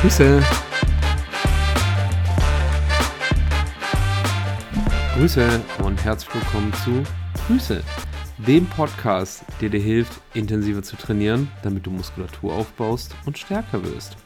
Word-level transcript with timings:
Grüße. 0.00 0.42
Grüße 5.14 5.60
und 5.84 6.02
herzlich 6.02 6.34
willkommen 6.34 6.72
zu 6.82 7.02
Grüße, 7.46 7.82
dem 8.38 8.64
Podcast, 8.64 9.44
der 9.60 9.68
dir 9.68 9.80
hilft, 9.80 10.22
intensiver 10.32 10.82
zu 10.82 10.96
trainieren, 10.96 11.50
damit 11.62 11.84
du 11.84 11.90
Muskulatur 11.90 12.54
aufbaust 12.54 13.14
und 13.26 13.36
stärker 13.36 13.84
wirst, 13.84 14.16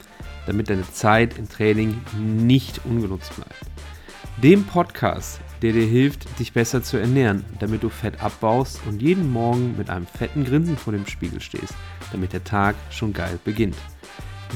damit 0.47 0.71
deine 0.71 0.89
Zeit 0.93 1.39
im 1.39 1.49
Training 1.49 2.01
nicht 2.17 2.83
ungenutzt 2.85 3.35
bleibt. 3.35 3.59
Dem 4.37 4.67
Podcast, 4.67 5.41
der 5.61 5.73
dir 5.73 5.87
hilft, 5.87 6.39
dich 6.39 6.53
besser 6.53 6.85
zu 6.85 6.99
ernähren, 6.99 7.45
damit 7.59 7.83
du 7.83 7.89
Fett 7.89 8.23
abbaust 8.23 8.81
und 8.87 9.03
jeden 9.03 9.33
Morgen 9.33 9.77
mit 9.77 9.91
einem 9.91 10.07
fetten 10.07 10.45
Grinsen 10.45 10.77
vor 10.77 10.93
dem 10.93 11.09
Spiegel 11.09 11.41
stehst, 11.41 11.75
damit 12.13 12.33
der 12.33 12.45
Tag 12.45 12.77
schon 12.91 13.13
geil 13.13 13.41
beginnt. 13.45 13.75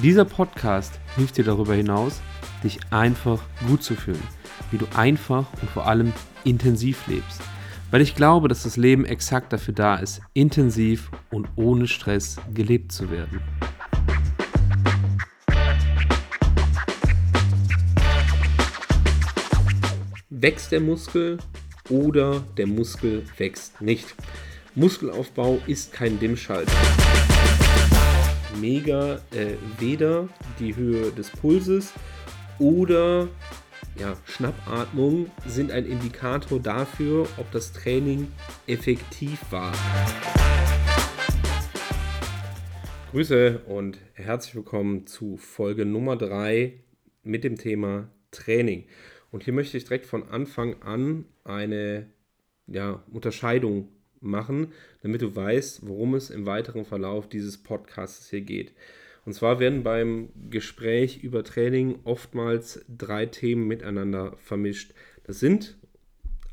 Dieser 0.03 0.25
Podcast 0.25 0.93
hilft 1.17 1.39
dir 1.39 1.45
darüber 1.45 1.75
hinaus, 1.75 2.21
dich 2.63 2.79
einfach 2.91 3.43
gut 3.67 3.83
zu 3.83 3.97
fühlen, 3.97 4.23
wie 4.71 4.79
du 4.79 4.87
einfach 4.95 5.47
und 5.61 5.69
vor 5.69 5.89
allem 5.89 6.13
intensiv 6.45 7.09
lebst. 7.09 7.41
Weil 7.91 8.03
ich 8.03 8.15
glaube, 8.15 8.47
dass 8.47 8.63
das 8.63 8.77
Leben 8.77 9.05
exakt 9.05 9.53
dafür 9.53 9.75
da 9.75 9.97
ist, 9.97 10.21
intensiv 10.35 11.11
und 11.33 11.49
ohne 11.57 11.89
Stress 11.89 12.37
gelebt 12.55 12.93
zu 12.93 13.11
werden. 13.11 13.41
Wächst 20.31 20.71
der 20.71 20.81
Muskel 20.81 21.39
oder 21.89 22.39
der 22.57 22.69
Muskel 22.69 23.25
wächst 23.37 23.81
nicht? 23.81 24.15
Muskelaufbau 24.77 25.61
ist 25.67 25.93
kein 25.93 26.21
Dimmschalter 26.21 26.71
mega 28.61 29.17
äh, 29.33 29.55
weder 29.79 30.29
die 30.59 30.75
Höhe 30.75 31.13
des 31.13 31.31
Pulses 31.31 31.93
oder 32.59 33.29
ja, 33.99 34.17
Schnappatmung 34.25 35.31
sind 35.47 35.73
ein 35.73 35.85
Indikator 35.85 36.61
dafür, 36.61 37.29
ob 37.37 37.51
das 37.53 37.73
Training 37.73 38.29
effektiv 38.67 39.41
war. 39.51 39.73
Grüße 43.11 43.63
und 43.67 43.99
herzlich 44.15 44.55
willkommen 44.55 45.07
zu 45.07 45.37
Folge 45.37 45.85
Nummer 45.85 46.17
3 46.17 46.75
mit 47.23 47.43
dem 47.43 47.57
Thema 47.57 48.09
Training. 48.31 48.85
Und 49.31 49.45
hier 49.45 49.53
möchte 49.53 49.77
ich 49.77 49.85
direkt 49.85 50.07
von 50.07 50.29
Anfang 50.29 50.83
an 50.83 51.25
eine 51.45 52.07
ja, 52.67 53.03
Unterscheidung 53.13 53.89
machen, 54.21 54.73
damit 55.03 55.23
du 55.23 55.35
weißt, 55.35 55.87
worum 55.87 56.15
es 56.15 56.31
im 56.31 56.47
weiteren 56.47 56.85
Verlauf 56.85 57.29
dieses 57.29 57.59
Podcasts 57.59 58.31
hier 58.31 58.41
geht. 58.41 58.73
Und 59.25 59.35
zwar 59.35 59.61
werden 59.61 59.83
beim 59.83 60.31
Gespräch 60.49 61.23
über 61.23 61.45
Training 61.45 61.99
oftmals 62.05 62.85
drei 62.89 63.27
Themen 63.27 63.67
miteinander 63.67 64.37
vermischt. 64.39 64.95
Das 65.25 65.39
sind 65.41 65.77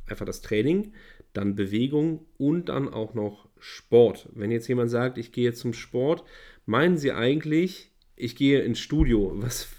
einfach 0.07 0.25
das 0.25 0.41
Training, 0.41 0.93
dann 1.33 1.55
Bewegung 1.55 2.25
und 2.37 2.69
dann 2.69 2.89
auch 2.89 3.13
noch 3.13 3.47
Sport. 3.59 4.29
Wenn 4.33 4.51
jetzt 4.51 4.67
jemand 4.67 4.91
sagt, 4.91 5.17
ich 5.17 5.31
gehe 5.31 5.53
zum 5.53 5.73
Sport, 5.73 6.23
meinen 6.65 6.97
sie 6.97 7.11
eigentlich, 7.11 7.91
ich 8.15 8.35
gehe 8.35 8.61
ins 8.61 8.79
Studio. 8.79 9.31
Was 9.35 9.69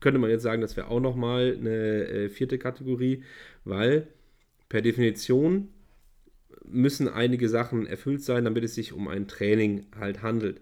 könnte 0.00 0.18
man 0.18 0.30
jetzt 0.30 0.42
sagen, 0.42 0.62
das 0.62 0.76
wäre 0.76 0.88
auch 0.88 1.00
nochmal 1.00 1.56
eine 1.58 2.06
äh, 2.06 2.28
vierte 2.28 2.58
Kategorie, 2.58 3.24
weil 3.64 4.06
per 4.68 4.82
Definition 4.82 5.68
müssen 6.64 7.08
einige 7.08 7.48
Sachen 7.48 7.86
erfüllt 7.86 8.22
sein, 8.22 8.44
damit 8.44 8.64
es 8.64 8.74
sich 8.74 8.92
um 8.92 9.08
ein 9.08 9.28
Training 9.28 9.86
halt 9.98 10.22
handelt. 10.22 10.60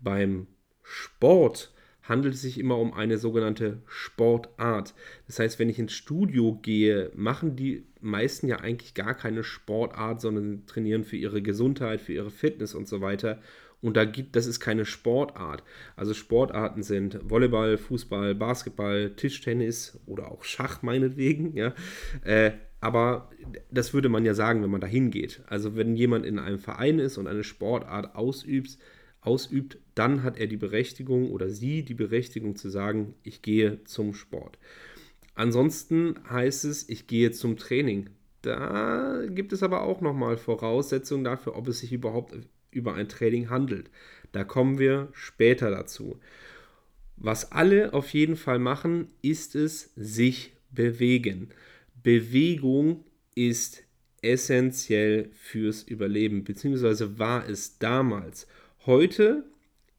Beim 0.00 0.46
Sport 0.82 1.72
handelt 2.02 2.34
es 2.34 2.42
sich 2.42 2.58
immer 2.58 2.78
um 2.78 2.92
eine 2.92 3.18
sogenannte 3.18 3.82
Sportart. 3.86 4.94
Das 5.26 5.38
heißt, 5.38 5.58
wenn 5.58 5.68
ich 5.68 5.78
ins 5.78 5.92
Studio 5.92 6.58
gehe, 6.60 7.10
machen 7.14 7.54
die 7.54 7.86
meisten 8.00 8.48
ja 8.48 8.56
eigentlich 8.56 8.94
gar 8.94 9.14
keine 9.14 9.44
Sportart, 9.44 10.20
sondern 10.20 10.66
trainieren 10.66 11.04
für 11.04 11.16
ihre 11.16 11.42
Gesundheit, 11.42 12.00
für 12.00 12.12
ihre 12.12 12.30
Fitness 12.30 12.74
und 12.74 12.88
so 12.88 13.00
weiter. 13.00 13.40
Und 13.80 13.96
da 13.96 14.04
gibt, 14.04 14.36
das 14.36 14.46
ist 14.46 14.60
keine 14.60 14.84
Sportart. 14.84 15.62
Also 15.96 16.14
Sportarten 16.14 16.82
sind 16.82 17.18
Volleyball, 17.28 17.78
Fußball, 17.78 18.34
Basketball, 18.34 19.10
Tischtennis 19.14 19.98
oder 20.06 20.30
auch 20.30 20.44
Schach 20.44 20.82
meinetwegen. 20.82 21.56
Ja. 21.56 21.74
Äh, 22.22 22.52
aber 22.82 23.30
das 23.70 23.94
würde 23.94 24.08
man 24.08 24.24
ja 24.24 24.34
sagen, 24.34 24.60
wenn 24.62 24.70
man 24.70 24.80
da 24.80 24.88
hingeht. 24.88 25.40
Also 25.46 25.76
wenn 25.76 25.94
jemand 25.94 26.26
in 26.26 26.40
einem 26.40 26.58
Verein 26.58 26.98
ist 26.98 27.16
und 27.16 27.28
eine 27.28 27.44
Sportart 27.44 28.16
ausübt, 28.16 28.76
ausübt, 29.20 29.78
dann 29.94 30.24
hat 30.24 30.36
er 30.36 30.48
die 30.48 30.56
Berechtigung 30.56 31.30
oder 31.30 31.48
sie 31.48 31.84
die 31.84 31.94
Berechtigung 31.94 32.56
zu 32.56 32.68
sagen, 32.70 33.14
ich 33.22 33.40
gehe 33.40 33.84
zum 33.84 34.14
Sport. 34.14 34.58
Ansonsten 35.36 36.16
heißt 36.28 36.64
es, 36.64 36.88
ich 36.88 37.06
gehe 37.06 37.30
zum 37.30 37.56
Training. 37.56 38.10
Da 38.42 39.22
gibt 39.28 39.52
es 39.52 39.62
aber 39.62 39.82
auch 39.82 40.00
nochmal 40.00 40.36
Voraussetzungen 40.36 41.22
dafür, 41.22 41.54
ob 41.54 41.68
es 41.68 41.78
sich 41.78 41.92
überhaupt 41.92 42.36
über 42.72 42.94
ein 42.94 43.08
Training 43.08 43.48
handelt. 43.48 43.90
Da 44.32 44.42
kommen 44.42 44.80
wir 44.80 45.06
später 45.12 45.70
dazu. 45.70 46.18
Was 47.16 47.52
alle 47.52 47.94
auf 47.94 48.08
jeden 48.12 48.34
Fall 48.34 48.58
machen, 48.58 49.06
ist 49.22 49.54
es 49.54 49.92
sich 49.94 50.54
bewegen. 50.72 51.50
Bewegung 52.02 53.04
ist 53.34 53.84
essentiell 54.22 55.30
fürs 55.32 55.82
Überleben, 55.82 56.44
beziehungsweise 56.44 57.18
war 57.18 57.48
es 57.48 57.78
damals. 57.78 58.46
Heute 58.86 59.44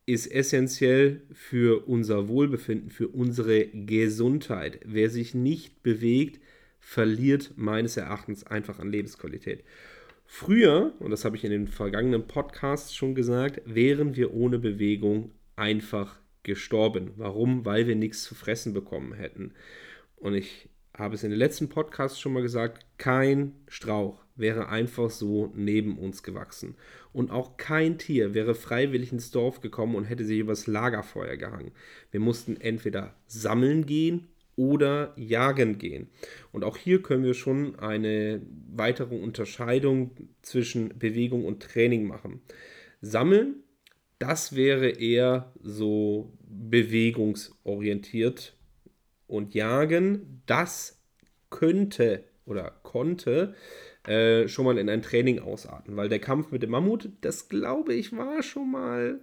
ist 0.06 0.28
essentiell 0.28 1.22
für 1.32 1.88
unser 1.88 2.28
Wohlbefinden, 2.28 2.90
für 2.90 3.08
unsere 3.08 3.68
Gesundheit. 3.68 4.80
Wer 4.86 5.10
sich 5.10 5.34
nicht 5.34 5.82
bewegt, 5.84 6.42
verliert 6.80 7.54
meines 7.56 7.96
Erachtens 7.96 8.46
einfach 8.46 8.80
an 8.80 8.92
Lebensqualität. 8.92 9.64
Früher, 10.26 10.94
und 11.00 11.12
das 11.12 11.26
habe 11.26 11.38
ich 11.38 11.44
in 11.44 11.52
den 11.52 11.68
vergangenen 11.68 12.28
Podcasts 12.28 12.94
schon 12.94 13.16
gesagt, 13.16 13.62
wären 13.66 14.16
wir 14.16 14.34
ohne 14.34 14.60
Bewegung 14.60 15.32
einfach 15.56 16.20
gestorben. 16.44 17.12
Warum? 17.16 17.66
Weil 17.66 17.88
wir 17.88 17.96
nichts 17.96 18.24
zu 18.24 18.36
fressen 18.36 18.74
bekommen 18.74 19.14
hätten. 19.14 19.54
Und 20.18 20.34
ich 20.34 20.70
habe 20.98 21.16
es 21.16 21.24
in 21.24 21.32
den 21.32 21.40
letzten 21.40 21.70
Podcasts 21.70 22.20
schon 22.20 22.34
mal 22.34 22.44
gesagt, 22.44 22.86
kein 22.98 23.54
Strauch 23.68 24.24
wäre 24.36 24.70
einfach 24.70 25.10
so 25.10 25.52
neben 25.56 25.98
uns 25.98 26.24
gewachsen. 26.24 26.76
Und 27.12 27.32
auch 27.32 27.58
kein 27.58 27.98
Tier 27.98 28.34
wäre 28.34 28.56
freiwillig 28.56 29.12
ins 29.12 29.32
Dorf 29.32 29.62
gekommen 29.62 29.96
und 29.96 30.06
hätte 30.06 30.26
sich 30.26 30.40
übers 30.40 30.68
Lagerfeuer 30.68 31.38
gehangen. 31.38 31.72
Wir 32.12 32.20
mussten 32.20 32.60
entweder 32.60 33.16
sammeln 33.28 33.86
gehen 33.86 34.28
oder 34.56 35.14
jagen 35.16 35.78
gehen. 35.78 36.10
Und 36.52 36.64
auch 36.64 36.78
hier 36.78 37.02
können 37.02 37.24
wir 37.24 37.34
schon 37.34 37.78
eine 37.80 38.42
weitere 38.72 39.16
Unterscheidung 39.16 40.12
zwischen 40.42 40.98
Bewegung 40.98 41.46
und 41.46 41.64
Training 41.64 42.06
machen. 42.06 42.42
Sammeln, 43.02 43.64
das 44.20 44.56
wäre 44.56 44.90
eher 44.90 45.54
so 45.60 46.32
bewegungsorientiert 46.48 48.56
und 49.34 49.56
Jagen, 49.56 50.44
das 50.46 51.02
könnte 51.50 52.24
oder 52.46 52.72
konnte 52.84 53.56
äh, 54.06 54.48
schon 54.48 54.66
mal 54.66 54.78
in 54.78 54.90
ein 54.90 55.02
Training 55.02 55.40
ausarten, 55.40 55.96
weil 55.96 56.08
der 56.08 56.20
Kampf 56.20 56.52
mit 56.52 56.62
dem 56.62 56.70
Mammut, 56.70 57.10
das 57.22 57.50
glaube 57.50 57.96
ich, 57.96 58.16
war 58.16 58.44
schon 58.44 58.72
mal 58.72 59.20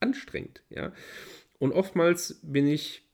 anstrengend, 0.00 0.62
ja. 0.70 0.92
Und 1.58 1.72
oftmals 1.72 2.40
bin 2.42 2.66
ich, 2.66 3.06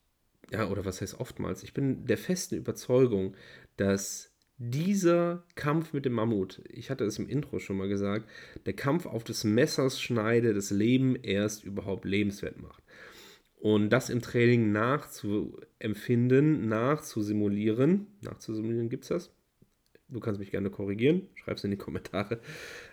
ja, 0.50 0.69
oder 0.69 0.84
was 0.84 1.00
heißt 1.00 1.19
oftmals, 1.19 1.65
ich 1.65 1.75
bin 1.75 2.06
der 2.06 2.19
festen 2.19 2.55
Überzeugung, 2.55 3.34
dass 3.76 4.31
dieser 4.59 5.44
Kampf 5.56 5.93
mit 5.93 6.05
dem 6.05 6.12
Mammut, 6.12 6.62
ich 6.69 6.91
hatte 6.91 7.05
es 7.05 7.19
im 7.19 7.28
Intro 7.28 7.59
schon 7.59 7.76
mal 7.76 7.88
gesagt, 7.88 8.28
der 8.65 8.75
Kampf 8.75 9.06
auf 9.06 9.25
des 9.25 9.44
Messers 9.44 10.00
Schneide 10.00 10.55
das 10.55 10.70
Leben 10.70 11.17
erst 11.17 11.64
überhaupt 11.64 12.05
lebenswert 12.05 12.61
macht. 12.61 12.82
Und 13.60 13.90
das 13.90 14.08
im 14.08 14.22
Training 14.22 14.70
nachzuempfinden, 14.70 16.69
nachzusimulieren, 16.69 18.06
nachzusimulieren, 18.20 18.88
gibt 18.88 19.05
es 19.05 19.08
das? 19.08 19.32
Du 20.08 20.20
kannst 20.20 20.38
mich 20.40 20.50
gerne 20.50 20.70
korrigieren, 20.70 21.28
schreib 21.34 21.56
es 21.56 21.64
in 21.64 21.72
die 21.72 21.76
Kommentare. 21.76 22.40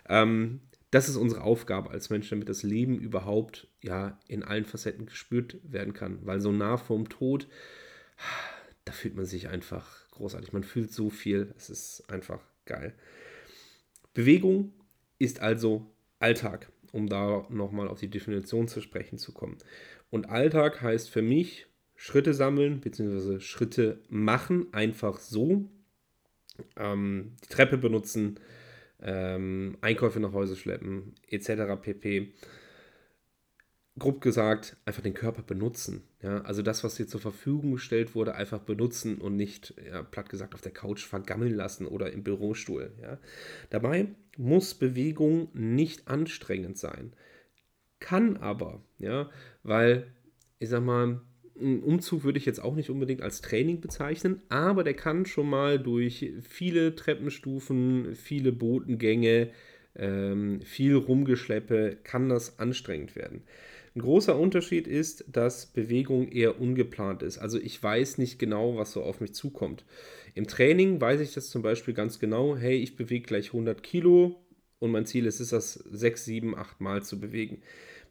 Ähm, 0.08 0.60
das 0.90 1.08
ist 1.08 1.16
unsere 1.16 1.42
Aufgabe 1.42 1.90
als 1.90 2.10
Mensch, 2.10 2.28
damit 2.30 2.48
das 2.48 2.62
Leben 2.62 2.98
überhaupt 2.98 3.68
ja 3.82 4.18
in 4.28 4.42
allen 4.42 4.64
Facetten 4.64 5.06
gespürt 5.06 5.58
werden 5.62 5.94
kann. 5.94 6.18
Weil 6.24 6.40
so 6.40 6.52
nah 6.52 6.76
vorm 6.76 7.08
Tod, 7.08 7.48
da 8.84 8.92
fühlt 8.92 9.16
man 9.16 9.24
sich 9.24 9.48
einfach 9.48 10.08
großartig. 10.10 10.52
Man 10.52 10.64
fühlt 10.64 10.92
so 10.92 11.10
viel, 11.10 11.52
es 11.56 11.70
ist 11.70 12.08
einfach 12.08 12.40
geil. 12.64 12.94
Bewegung 14.14 14.72
ist 15.18 15.40
also 15.40 15.90
Alltag, 16.18 16.70
um 16.92 17.08
da 17.08 17.46
nochmal 17.50 17.88
auf 17.88 18.00
die 18.00 18.10
Definition 18.10 18.68
zu 18.68 18.80
sprechen 18.80 19.18
zu 19.18 19.32
kommen. 19.32 19.58
Und 20.10 20.28
Alltag 20.28 20.82
heißt 20.82 21.10
für 21.10 21.22
mich 21.22 21.66
Schritte 21.96 22.34
sammeln 22.34 22.80
bzw. 22.80 23.40
Schritte 23.40 24.00
machen, 24.08 24.72
einfach 24.72 25.18
so. 25.18 25.68
Ähm, 26.76 27.36
die 27.44 27.48
Treppe 27.48 27.76
benutzen, 27.78 28.38
ähm, 29.02 29.76
Einkäufe 29.80 30.20
nach 30.20 30.32
Hause 30.32 30.56
schleppen, 30.56 31.14
etc. 31.28 31.80
pp. 31.80 32.32
grob 33.98 34.20
gesagt, 34.20 34.76
einfach 34.84 35.02
den 35.02 35.14
Körper 35.14 35.42
benutzen. 35.42 36.02
Ja? 36.22 36.40
Also 36.42 36.62
das, 36.62 36.84
was 36.84 36.94
dir 36.96 37.06
zur 37.06 37.20
Verfügung 37.20 37.72
gestellt 37.72 38.14
wurde, 38.14 38.34
einfach 38.34 38.60
benutzen 38.60 39.18
und 39.18 39.36
nicht, 39.36 39.74
ja, 39.86 40.02
platt 40.02 40.28
gesagt, 40.28 40.54
auf 40.54 40.62
der 40.62 40.72
Couch 40.72 41.04
vergammeln 41.04 41.54
lassen 41.54 41.86
oder 41.86 42.12
im 42.12 42.22
Bürostuhl. 42.22 42.92
Ja? 43.02 43.18
Dabei 43.70 44.08
muss 44.38 44.74
Bewegung 44.74 45.48
nicht 45.52 46.08
anstrengend 46.08 46.78
sein. 46.78 47.12
Kann 47.98 48.36
aber, 48.36 48.82
ja, 48.98 49.30
weil, 49.62 50.06
ich 50.58 50.68
sag 50.68 50.82
mal, 50.82 51.20
ein 51.58 51.82
Umzug 51.82 52.24
würde 52.24 52.38
ich 52.38 52.44
jetzt 52.44 52.62
auch 52.62 52.74
nicht 52.74 52.90
unbedingt 52.90 53.22
als 53.22 53.40
Training 53.40 53.80
bezeichnen, 53.80 54.42
aber 54.48 54.84
der 54.84 54.94
kann 54.94 55.24
schon 55.24 55.48
mal 55.48 55.78
durch 55.78 56.32
viele 56.42 56.94
Treppenstufen, 56.94 58.14
viele 58.14 58.52
Botengänge, 58.52 59.50
ähm, 59.94 60.60
viel 60.60 60.94
Rumgeschleppe, 60.96 61.96
kann 62.04 62.28
das 62.28 62.58
anstrengend 62.58 63.16
werden. 63.16 63.42
Ein 63.94 64.02
großer 64.02 64.38
Unterschied 64.38 64.86
ist, 64.86 65.24
dass 65.26 65.64
Bewegung 65.64 66.28
eher 66.28 66.60
ungeplant 66.60 67.22
ist. 67.22 67.38
Also 67.38 67.58
ich 67.58 67.82
weiß 67.82 68.18
nicht 68.18 68.38
genau, 68.38 68.76
was 68.76 68.92
so 68.92 69.02
auf 69.02 69.22
mich 69.22 69.32
zukommt. 69.32 69.86
Im 70.34 70.46
Training 70.46 71.00
weiß 71.00 71.20
ich 71.20 71.32
das 71.32 71.48
zum 71.48 71.62
Beispiel 71.62 71.94
ganz 71.94 72.18
genau. 72.18 72.58
Hey, 72.58 72.76
ich 72.76 72.96
bewege 72.96 73.26
gleich 73.26 73.46
100 73.54 73.82
Kilo 73.82 74.36
und 74.78 74.90
mein 74.90 75.06
Ziel 75.06 75.26
ist 75.26 75.40
es, 75.40 75.50
das 75.50 75.74
6, 75.74 76.24
7, 76.24 76.56
8 76.56 76.80
Mal 76.80 77.02
zu 77.02 77.18
bewegen. 77.18 77.62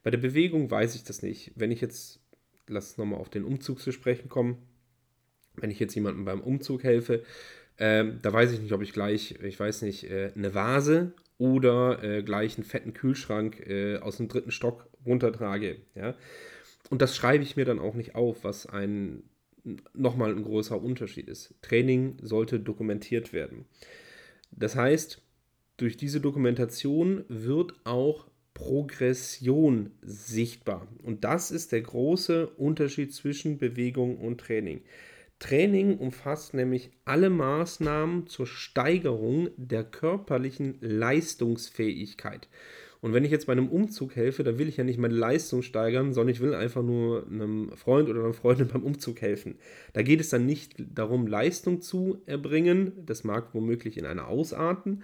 Bei 0.04 0.12
der 0.12 0.18
Bewegung 0.18 0.70
weiß 0.70 0.96
ich 0.96 1.04
das 1.04 1.22
nicht. 1.22 1.52
Wenn 1.56 1.72
ich 1.72 1.82
jetzt, 1.82 2.20
lass 2.68 2.98
nochmal 2.98 3.20
auf 3.20 3.30
den 3.30 3.44
Umzug 3.44 3.80
zu 3.80 3.92
sprechen 3.92 4.30
kommen, 4.30 4.58
wenn 5.56 5.72
ich 5.72 5.80
jetzt 5.80 5.96
jemandem 5.96 6.26
beim 6.26 6.42
Umzug 6.42 6.84
helfe, 6.84 7.24
ähm, 7.78 8.20
da 8.22 8.32
weiß 8.32 8.52
ich 8.54 8.62
nicht, 8.62 8.72
ob 8.72 8.82
ich 8.82 8.94
gleich, 8.94 9.36
ich 9.44 9.60
weiß 9.60 9.82
nicht, 9.82 10.10
äh, 10.10 10.32
eine 10.36 10.54
Vase 10.54 11.14
oder 11.38 12.04
äh, 12.04 12.24
gleich 12.24 12.58
einen 12.58 12.66
fetten 12.66 12.94
Kühlschrank 12.94 13.60
äh, 13.68 13.98
aus 13.98 14.18
dem 14.18 14.28
dritten 14.28 14.52
Stock 14.52 14.88
runtertrage. 15.06 15.78
Ja? 15.94 16.16
Und 16.90 17.02
das 17.02 17.16
schreibe 17.16 17.44
ich 17.44 17.56
mir 17.56 17.66
dann 17.66 17.80
auch 17.80 17.96
nicht 17.96 18.16
auf, 18.16 18.44
was 18.44 18.66
ein 18.66 19.24
nochmal 19.94 20.32
ein 20.32 20.44
großer 20.44 20.80
Unterschied 20.80 21.28
ist. 21.28 21.56
Training 21.62 22.18
sollte 22.22 22.60
dokumentiert 22.60 23.34
werden. 23.34 23.66
Das 24.52 24.76
heißt, 24.76 25.25
durch 25.78 25.98
diese 25.98 26.22
Dokumentation 26.22 27.26
wird 27.28 27.74
auch 27.84 28.28
Progression 28.54 29.92
sichtbar. 30.02 30.88
Und 31.04 31.24
das 31.24 31.52
ist 31.52 31.72
der 31.74 31.82
große 31.82 32.48
Unterschied 32.48 33.14
zwischen 33.14 33.58
Bewegung 33.58 34.18
und 34.18 34.40
Training. 34.40 34.82
Training 35.40 35.98
umfasst 35.98 36.54
nämlich 36.54 36.92
alle 37.04 37.30
Maßnahmen 37.30 38.28
zur 38.28 38.48
Steigerung 38.48 39.50
der 39.58 39.84
körperlichen 39.84 40.78
Leistungsfähigkeit. 40.80 42.48
Und 43.02 43.14
wenn 43.14 43.26
ich 43.26 43.32
jetzt 43.32 43.46
bei 43.46 43.52
einem 43.52 43.68
Umzug 43.68 44.16
helfe, 44.16 44.44
dann 44.44 44.58
will 44.58 44.70
ich 44.70 44.78
ja 44.78 44.84
nicht 44.84 44.98
meine 44.98 45.14
Leistung 45.14 45.62
steigern, 45.62 46.14
sondern 46.14 46.34
ich 46.34 46.40
will 46.40 46.56
einfach 46.56 46.82
nur 46.82 47.28
einem 47.28 47.70
Freund 47.76 48.10
oder 48.10 48.24
einer 48.24 48.34
Freundin 48.34 48.68
beim 48.74 48.84
Umzug 48.84 49.22
helfen. 49.22 49.60
Da 49.94 50.02
geht 50.02 50.22
es 50.22 50.30
dann 50.30 50.46
nicht 50.46 50.76
darum, 50.80 51.28
Leistung 51.28 51.82
zu 51.82 52.22
erbringen. 52.26 52.94
Das 53.06 53.24
mag 53.24 53.54
womöglich 53.54 53.98
in 53.98 54.06
einer 54.06 54.28
ausarten. 54.28 55.04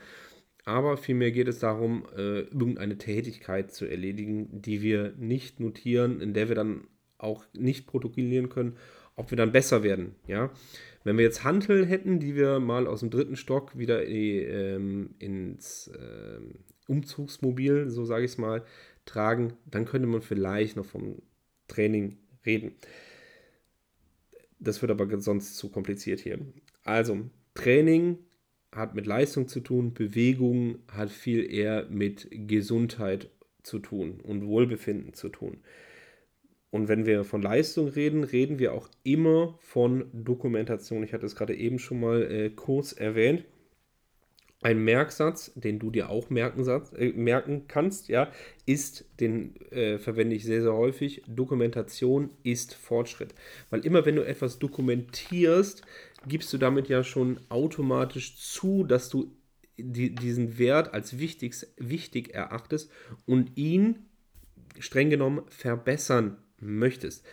Aber 0.65 0.97
vielmehr 0.97 1.31
geht 1.31 1.47
es 1.47 1.59
darum, 1.59 2.05
äh, 2.15 2.41
irgendeine 2.41 2.97
Tätigkeit 2.97 3.71
zu 3.71 3.85
erledigen, 3.85 4.61
die 4.61 4.81
wir 4.81 5.13
nicht 5.17 5.59
notieren, 5.59 6.21
in 6.21 6.33
der 6.33 6.49
wir 6.49 6.55
dann 6.55 6.87
auch 7.17 7.45
nicht 7.53 7.87
protokollieren 7.87 8.49
können, 8.49 8.77
ob 9.15 9.31
wir 9.31 9.37
dann 9.37 9.51
besser 9.51 9.83
werden. 9.83 10.15
Ja? 10.27 10.51
Wenn 11.03 11.17
wir 11.17 11.23
jetzt 11.23 11.43
Hantel 11.43 11.85
hätten, 11.85 12.19
die 12.19 12.35
wir 12.35 12.59
mal 12.59 12.87
aus 12.87 12.99
dem 13.01 13.09
dritten 13.09 13.35
Stock 13.35 13.77
wieder 13.77 14.05
ähm, 14.07 15.15
ins 15.19 15.91
ähm, 15.99 16.59
Umzugsmobil, 16.87 17.89
so 17.89 18.05
sage 18.05 18.25
ich 18.25 18.31
es 18.31 18.37
mal, 18.37 18.63
tragen, 19.05 19.53
dann 19.65 19.85
könnte 19.85 20.07
man 20.07 20.21
vielleicht 20.21 20.75
noch 20.75 20.85
vom 20.85 21.21
Training 21.67 22.17
reden. 22.45 22.75
Das 24.59 24.81
wird 24.81 24.91
aber 24.91 25.19
sonst 25.19 25.57
zu 25.57 25.69
kompliziert 25.69 26.19
hier. 26.19 26.39
Also, 26.83 27.29
Training 27.55 28.19
hat 28.71 28.95
mit 28.95 29.05
Leistung 29.05 29.47
zu 29.47 29.59
tun, 29.59 29.93
Bewegung 29.93 30.79
hat 30.91 31.09
viel 31.09 31.51
eher 31.51 31.87
mit 31.89 32.27
Gesundheit 32.31 33.29
zu 33.63 33.79
tun 33.79 34.19
und 34.21 34.45
Wohlbefinden 34.45 35.13
zu 35.13 35.29
tun. 35.29 35.57
Und 36.71 36.87
wenn 36.87 37.05
wir 37.05 37.25
von 37.25 37.41
Leistung 37.41 37.89
reden, 37.89 38.23
reden 38.23 38.57
wir 38.57 38.73
auch 38.73 38.89
immer 39.03 39.57
von 39.59 40.05
Dokumentation. 40.13 41.03
Ich 41.03 41.13
hatte 41.13 41.25
es 41.25 41.35
gerade 41.35 41.53
eben 41.53 41.79
schon 41.79 41.99
mal 41.99 42.23
äh, 42.23 42.49
kurz 42.49 42.93
erwähnt. 42.93 43.43
Ein 44.63 44.83
Merksatz, 44.83 45.51
den 45.55 45.79
du 45.79 45.89
dir 45.89 46.09
auch 46.09 46.29
merken, 46.29 46.65
äh, 46.95 47.11
merken 47.11 47.65
kannst, 47.67 48.07
ja, 48.07 48.31
ist, 48.65 49.05
den 49.19 49.55
äh, 49.71 49.97
verwende 49.97 50.35
ich 50.35 50.45
sehr, 50.45 50.61
sehr 50.61 50.73
häufig, 50.73 51.23
Dokumentation 51.27 52.29
ist 52.43 52.73
Fortschritt. 52.73 53.33
Weil 53.69 53.85
immer 53.85 54.05
wenn 54.05 54.15
du 54.15 54.25
etwas 54.25 54.59
dokumentierst, 54.59 55.81
gibst 56.27 56.51
du 56.53 56.57
damit 56.57 56.87
ja 56.87 57.03
schon 57.03 57.39
automatisch 57.49 58.37
zu, 58.37 58.83
dass 58.83 59.09
du 59.09 59.35
die, 59.77 60.13
diesen 60.13 60.57
Wert 60.57 60.93
als 60.93 61.17
wichtig, 61.17 61.55
wichtig 61.77 62.33
erachtest 62.33 62.91
und 63.25 63.57
ihn 63.57 64.05
streng 64.79 65.09
genommen 65.09 65.41
verbessern 65.49 66.37
möchtest 66.59 67.25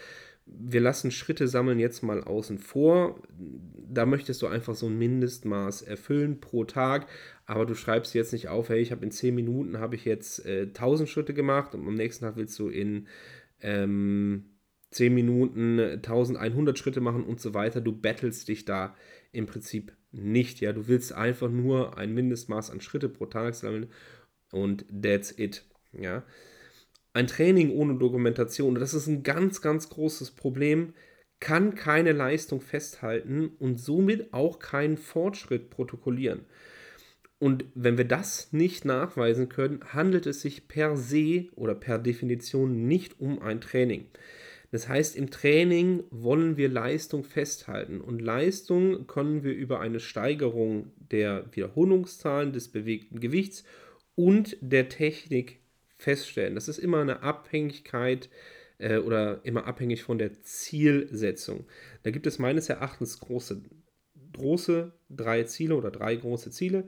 wir 0.51 0.81
lassen 0.81 1.11
Schritte 1.11 1.49
sammeln 1.49 1.79
jetzt 1.79 2.03
mal 2.03 2.23
außen 2.23 2.59
vor. 2.59 3.23
Da 3.91 4.07
möchtest 4.07 4.43
du 4.43 4.47
einfach 4.47 4.75
so 4.75 4.87
ein 4.87 4.99
Mindestmaß 4.99 5.83
erfüllen 5.83 6.41
pro 6.41 6.65
Tag, 6.65 7.07
aber 7.47 7.67
du 7.67 7.75
schreibst 7.75 8.15
jetzt 8.15 8.33
nicht 8.33 8.49
auf, 8.49 8.69
hey, 8.69 8.81
ich 8.81 8.91
habe 8.91 9.05
in 9.05 9.11
10 9.11 9.35
Minuten 9.35 9.79
habe 9.79 9.95
ich 9.95 10.05
jetzt 10.05 10.45
äh, 10.47 10.63
1000 10.63 11.09
Schritte 11.09 11.35
gemacht 11.35 11.75
und 11.75 11.87
am 11.87 11.95
nächsten 11.95 12.25
Tag 12.25 12.37
willst 12.37 12.59
du 12.59 12.69
in 12.69 13.07
ähm, 13.61 14.45
10 14.91 15.15
Minuten 15.15 15.79
1100 15.79 16.79
Schritte 16.79 17.01
machen 17.01 17.25
und 17.25 17.41
so 17.41 17.55
weiter. 17.55 17.81
Du 17.81 17.93
battlest 17.93 18.49
dich 18.49 18.65
da 18.65 18.95
im 19.33 19.47
Prinzip 19.47 19.93
nicht, 20.11 20.61
ja, 20.61 20.73
du 20.73 20.89
willst 20.89 21.13
einfach 21.13 21.51
nur 21.51 21.99
ein 21.99 22.15
Mindestmaß 22.15 22.71
an 22.71 22.81
Schritte 22.81 23.09
pro 23.09 23.27
Tag 23.27 23.55
sammeln 23.55 23.89
und 24.53 24.87
that's 25.03 25.39
it, 25.39 25.65
ja. 25.93 26.25
Ein 27.13 27.27
Training 27.27 27.71
ohne 27.71 27.99
Dokumentation, 27.99 28.75
das 28.75 28.95
ist 28.95 29.07
ein 29.07 29.23
ganz, 29.23 29.61
ganz 29.61 29.89
großes 29.89 30.33
Problem, 30.33 30.95
kann 31.41 31.75
keine 31.75 32.13
Leistung 32.13 32.61
festhalten 32.61 33.49
und 33.59 33.79
somit 33.79 34.33
auch 34.33 34.59
keinen 34.59 34.97
Fortschritt 34.97 35.71
protokollieren. 35.71 36.47
Und 37.39 37.67
wenn 37.75 37.97
wir 37.97 38.05
das 38.05 38.53
nicht 38.53 38.85
nachweisen 38.85 39.49
können, 39.49 39.81
handelt 39.93 40.27
es 40.27 40.41
sich 40.41 40.67
per 40.67 40.97
se 40.97 41.47
oder 41.55 41.75
per 41.75 41.99
Definition 41.99 42.89
nicht 42.89 43.21
um 43.21 43.41
ein 43.41 43.61
Training. 43.61 44.07
Das 44.71 44.89
heißt, 44.89 45.17
im 45.17 45.31
Training 45.31 46.05
wollen 46.11 46.57
wir 46.57 46.69
Leistung 46.69 47.25
festhalten 47.25 48.01
und 48.01 48.21
Leistung 48.21 49.07
können 49.07 49.43
wir 49.43 49.55
über 49.55 49.81
eine 49.81 49.99
Steigerung 49.99 50.93
der 50.97 51.47
Wiederholungszahlen 51.53 52.53
des 52.53 52.69
bewegten 52.69 53.19
Gewichts 53.21 53.65
und 54.15 54.59
der 54.61 54.91
Technik 54.91 55.61
feststellen. 55.97 56.55
Das 56.55 56.69
ist 56.69 56.79
immer 56.79 57.01
eine 57.01 57.23
Abhängigkeit 57.23 58.29
äh, 58.79 58.99
oder 58.99 59.41
immer 59.45 59.67
abhängig 59.67 60.03
von 60.03 60.19
der 60.19 60.43
Zielsetzung. 60.43 61.67
Da 62.03 62.11
gibt 62.11 62.27
es 62.27 62.39
meines 62.39 62.69
Erachtens 62.69 63.21
große, 63.21 63.63
große 64.35 64.93
drei 65.09 65.45
Ziele 65.45 65.77
oder 65.77 65.91
drei 65.91 66.15
große 66.15 66.51
Ziele, 66.51 66.85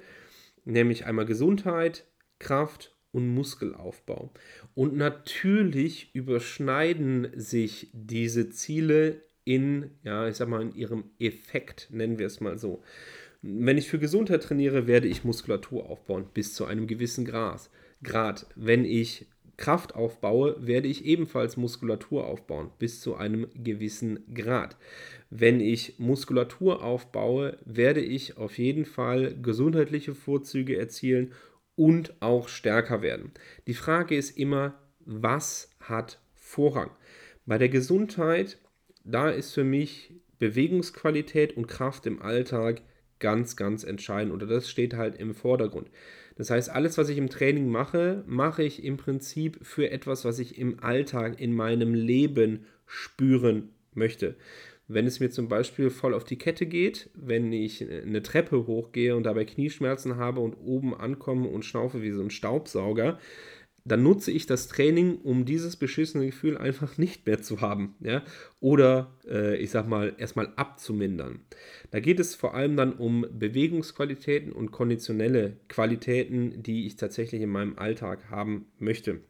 nämlich 0.66 1.06
einmal 1.06 1.25
Gesundheit, 1.25 2.04
Kraft 2.38 2.94
und 3.12 3.29
Muskelaufbau. 3.29 4.33
Und 4.75 4.97
natürlich 4.97 6.14
überschneiden 6.14 7.29
sich 7.35 7.90
diese 7.93 8.50
Ziele 8.50 9.23
in, 9.45 9.90
ja, 10.05 10.29
ich 10.29 10.37
sag 10.37 10.49
mal, 10.49 10.62
in 10.62 10.75
ihrem 10.75 11.05
Effekt, 11.19 11.88
nennen 11.90 12.19
wir 12.19 12.26
es 12.26 12.40
mal 12.40 12.59
so. 12.59 12.83
Wenn 13.43 13.79
ich 13.79 13.88
für 13.88 13.99
Gesundheit 13.99 14.43
trainiere, 14.43 14.87
werde 14.87 15.09
ich 15.09 15.25
Muskulatur 15.25 15.88
aufbauen, 15.88 16.26
bis 16.35 16.55
zu 16.55 16.67
einem 16.67 16.87
gewissen 16.87 17.25
Grad. 17.25 17.71
Grad. 18.02 18.47
Wenn 18.55 18.85
ich 18.85 19.26
Kraft 19.57 19.95
aufbaue, 19.95 20.57
werde 20.59 20.88
ich 20.88 21.05
ebenfalls 21.05 21.57
Muskulatur 21.57 22.26
aufbauen, 22.26 22.71
bis 22.79 23.00
zu 23.00 23.17
einem 23.17 23.47
gewissen 23.55 24.21
Grad. 24.35 24.76
Wenn 25.29 25.61
ich 25.61 25.99
Muskulatur 25.99 26.83
aufbaue, 26.83 27.59
werde 27.67 28.00
ich 28.00 28.38
auf 28.38 28.59
jeden 28.59 28.87
Fall 28.87 29.37
gesundheitliche 29.40 30.14
Vorzüge 30.14 30.79
erzielen 30.79 31.33
und 31.76 32.20
auch 32.20 32.48
stärker 32.48 33.02
werden. 33.02 33.32
Die 33.66 33.74
Frage 33.74 34.16
ist 34.16 34.36
immer, 34.36 34.74
was 35.00 35.70
hat 35.80 36.20
Vorrang? 36.34 36.90
Bei 37.46 37.58
der 37.58 37.68
Gesundheit, 37.68 38.58
da 39.04 39.30
ist 39.30 39.52
für 39.52 39.64
mich 39.64 40.14
Bewegungsqualität 40.38 41.56
und 41.56 41.66
Kraft 41.68 42.06
im 42.06 42.20
Alltag 42.20 42.82
ganz, 43.18 43.56
ganz 43.56 43.84
entscheidend 43.84 44.32
oder 44.32 44.46
das 44.46 44.68
steht 44.68 44.94
halt 44.94 45.16
im 45.16 45.34
Vordergrund. 45.34 45.90
Das 46.36 46.50
heißt, 46.50 46.70
alles, 46.70 46.96
was 46.96 47.10
ich 47.10 47.18
im 47.18 47.28
Training 47.28 47.68
mache, 47.68 48.24
mache 48.26 48.62
ich 48.62 48.82
im 48.82 48.96
Prinzip 48.96 49.58
für 49.62 49.90
etwas, 49.90 50.24
was 50.24 50.38
ich 50.38 50.58
im 50.58 50.82
Alltag, 50.82 51.38
in 51.38 51.52
meinem 51.52 51.92
Leben 51.92 52.64
spüren 52.86 53.74
möchte. 53.92 54.36
Wenn 54.92 55.06
es 55.06 55.20
mir 55.20 55.30
zum 55.30 55.47
Beispiel 55.47 55.88
voll 55.88 56.14
auf 56.14 56.25
die 56.25 56.37
Kette 56.37 56.66
geht, 56.66 57.11
wenn 57.14 57.52
ich 57.52 57.88
eine 57.88 58.25
Treppe 58.25 58.66
hochgehe 58.66 59.14
und 59.14 59.23
dabei 59.23 59.44
Knieschmerzen 59.44 60.16
habe 60.16 60.40
und 60.40 60.54
oben 60.54 60.97
ankomme 60.97 61.47
und 61.47 61.64
schnaufe 61.64 62.02
wie 62.02 62.11
so 62.11 62.20
ein 62.20 62.30
Staubsauger, 62.30 63.20
dann 63.85 64.02
nutze 64.02 64.32
ich 64.32 64.47
das 64.47 64.66
Training, 64.66 65.18
um 65.18 65.44
dieses 65.44 65.76
beschissene 65.76 66.26
Gefühl 66.26 66.59
einfach 66.59 66.99
nicht 66.99 67.25
mehr 67.25 67.40
zu 67.40 67.61
haben. 67.61 67.94
Ja? 68.00 68.25
Oder 68.59 69.16
äh, 69.28 69.56
ich 69.59 69.70
sag 69.70 69.87
mal, 69.87 70.12
erstmal 70.18 70.52
abzumindern. 70.56 71.38
Da 71.92 72.00
geht 72.00 72.18
es 72.18 72.35
vor 72.35 72.54
allem 72.54 72.76
dann 72.76 72.92
um 72.92 73.25
Bewegungsqualitäten 73.30 74.50
und 74.50 74.73
konditionelle 74.73 75.56
Qualitäten, 75.68 76.64
die 76.64 76.88
ich 76.88 76.97
tatsächlich 76.97 77.42
in 77.42 77.50
meinem 77.50 77.78
Alltag 77.78 78.28
haben 78.28 78.66
möchte. 78.80 79.20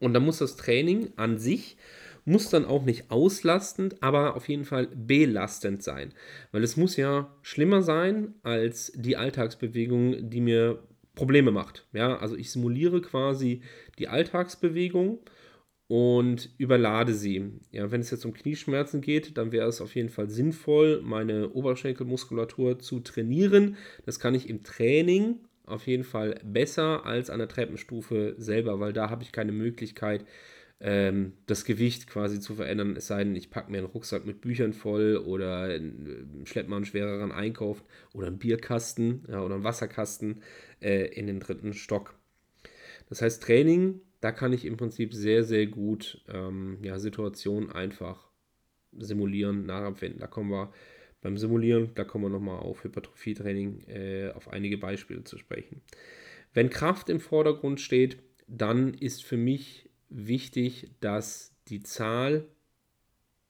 Und 0.00 0.12
da 0.12 0.20
muss 0.20 0.36
das 0.36 0.56
Training 0.56 1.14
an 1.16 1.38
sich 1.38 1.78
muss 2.24 2.50
dann 2.50 2.64
auch 2.64 2.84
nicht 2.84 3.10
auslastend, 3.10 4.02
aber 4.02 4.36
auf 4.36 4.48
jeden 4.48 4.64
Fall 4.64 4.88
belastend 4.94 5.82
sein. 5.82 6.12
Weil 6.52 6.62
es 6.62 6.76
muss 6.76 6.96
ja 6.96 7.34
schlimmer 7.42 7.82
sein 7.82 8.34
als 8.42 8.92
die 8.94 9.16
Alltagsbewegung, 9.16 10.30
die 10.30 10.40
mir 10.40 10.82
Probleme 11.14 11.50
macht. 11.50 11.86
Ja, 11.92 12.16
also 12.16 12.36
ich 12.36 12.50
simuliere 12.50 13.02
quasi 13.02 13.62
die 13.98 14.08
Alltagsbewegung 14.08 15.18
und 15.88 16.50
überlade 16.56 17.14
sie. 17.14 17.50
Ja, 17.72 17.90
wenn 17.90 18.00
es 18.00 18.12
jetzt 18.12 18.24
um 18.24 18.32
Knieschmerzen 18.32 19.00
geht, 19.00 19.36
dann 19.36 19.50
wäre 19.50 19.68
es 19.68 19.80
auf 19.80 19.96
jeden 19.96 20.08
Fall 20.08 20.30
sinnvoll, 20.30 21.02
meine 21.02 21.50
Oberschenkelmuskulatur 21.50 22.78
zu 22.78 23.00
trainieren. 23.00 23.76
Das 24.06 24.20
kann 24.20 24.34
ich 24.34 24.48
im 24.48 24.62
Training 24.62 25.40
auf 25.66 25.86
jeden 25.86 26.04
Fall 26.04 26.38
besser 26.44 27.04
als 27.06 27.28
an 27.28 27.38
der 27.38 27.48
Treppenstufe 27.48 28.34
selber, 28.38 28.78
weil 28.80 28.92
da 28.92 29.10
habe 29.10 29.22
ich 29.22 29.32
keine 29.32 29.52
Möglichkeit, 29.52 30.24
ähm, 30.80 31.34
das 31.46 31.64
Gewicht 31.64 32.06
quasi 32.06 32.40
zu 32.40 32.54
verändern, 32.54 32.96
es 32.96 33.06
sei 33.06 33.22
denn, 33.22 33.36
ich 33.36 33.50
packe 33.50 33.70
mir 33.70 33.78
einen 33.78 33.86
Rucksack 33.86 34.24
mit 34.24 34.40
Büchern 34.40 34.72
voll 34.72 35.18
oder 35.18 35.68
äh, 35.74 35.80
schleppe 36.44 36.70
mal 36.70 36.76
einen 36.76 36.86
schwereren 36.86 37.32
Einkauf 37.32 37.84
oder 38.14 38.28
einen 38.28 38.38
Bierkasten 38.38 39.26
ja, 39.28 39.42
oder 39.42 39.56
einen 39.56 39.64
Wasserkasten 39.64 40.42
äh, 40.80 41.06
in 41.06 41.26
den 41.26 41.40
dritten 41.40 41.74
Stock. 41.74 42.14
Das 43.10 43.20
heißt, 43.20 43.42
Training, 43.42 44.00
da 44.20 44.32
kann 44.32 44.52
ich 44.52 44.64
im 44.64 44.76
Prinzip 44.78 45.12
sehr, 45.12 45.44
sehr 45.44 45.66
gut 45.66 46.24
ähm, 46.32 46.78
ja, 46.82 46.98
Situationen 46.98 47.70
einfach 47.70 48.30
simulieren, 48.92 49.66
nachempfinden. 49.66 50.20
Da 50.20 50.26
kommen 50.26 50.50
wir 50.50 50.72
beim 51.20 51.36
Simulieren, 51.36 51.90
da 51.94 52.04
kommen 52.04 52.24
wir 52.24 52.30
nochmal 52.30 52.60
auf 52.60 52.84
Hypertrophietraining, 52.84 53.80
äh, 53.88 54.32
auf 54.34 54.48
einige 54.48 54.78
Beispiele 54.78 55.24
zu 55.24 55.36
sprechen. 55.36 55.82
Wenn 56.54 56.70
Kraft 56.70 57.10
im 57.10 57.20
Vordergrund 57.20 57.80
steht, 57.80 58.18
dann 58.46 58.94
ist 58.94 59.24
für 59.24 59.36
mich 59.36 59.89
wichtig, 60.10 60.90
dass 61.00 61.54
die 61.68 61.82
Zahl 61.82 62.46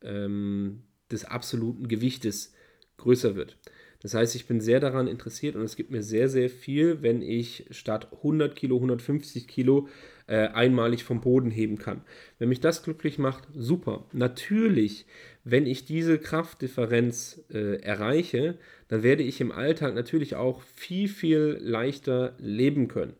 ähm, 0.03 0.83
des 1.11 1.25
absoluten 1.25 1.89
Gewichtes 1.89 2.53
größer 2.99 3.35
wird. 3.35 3.57
Das 4.03 4.15
heißt, 4.15 4.35
ich 4.35 4.47
bin 4.47 4.61
sehr 4.61 4.81
daran 4.81 5.07
interessiert 5.07 5.57
und 5.57 5.63
es 5.63 5.77
gibt 5.77 5.91
mir 5.91 6.03
sehr, 6.03 6.29
sehr 6.29 6.49
viel, 6.49 7.03
wenn 7.03 7.21
ich 7.21 7.67
statt 7.71 8.09
100 8.13 8.57
Kilo, 8.57 8.77
150 8.77 9.47
Kilo 9.47 9.89
äh, 10.27 10.49
einmalig 10.49 11.05
vom 11.05 11.21
Boden 11.21 11.51
heben 11.51 11.77
kann. 11.77 12.03
Wenn 12.39 12.49
mich 12.49 12.61
das 12.61 12.83
glücklich 12.83 13.19
macht, 13.19 13.49
super. 13.55 14.07
Natürlich, 14.13 15.05
wenn 15.45 15.67
ich 15.67 15.85
diese 15.85 16.19
Kraftdifferenz 16.19 17.43
äh, 17.51 17.83
erreiche, 17.83 18.57
dann 18.89 19.03
werde 19.03 19.23
ich 19.23 19.41
im 19.43 19.53
Alltag 19.53 19.95
natürlich 19.95 20.35
auch 20.35 20.63
viel, 20.63 21.09
viel 21.09 21.59
leichter 21.61 22.37
leben 22.39 22.89
können. 22.89 23.15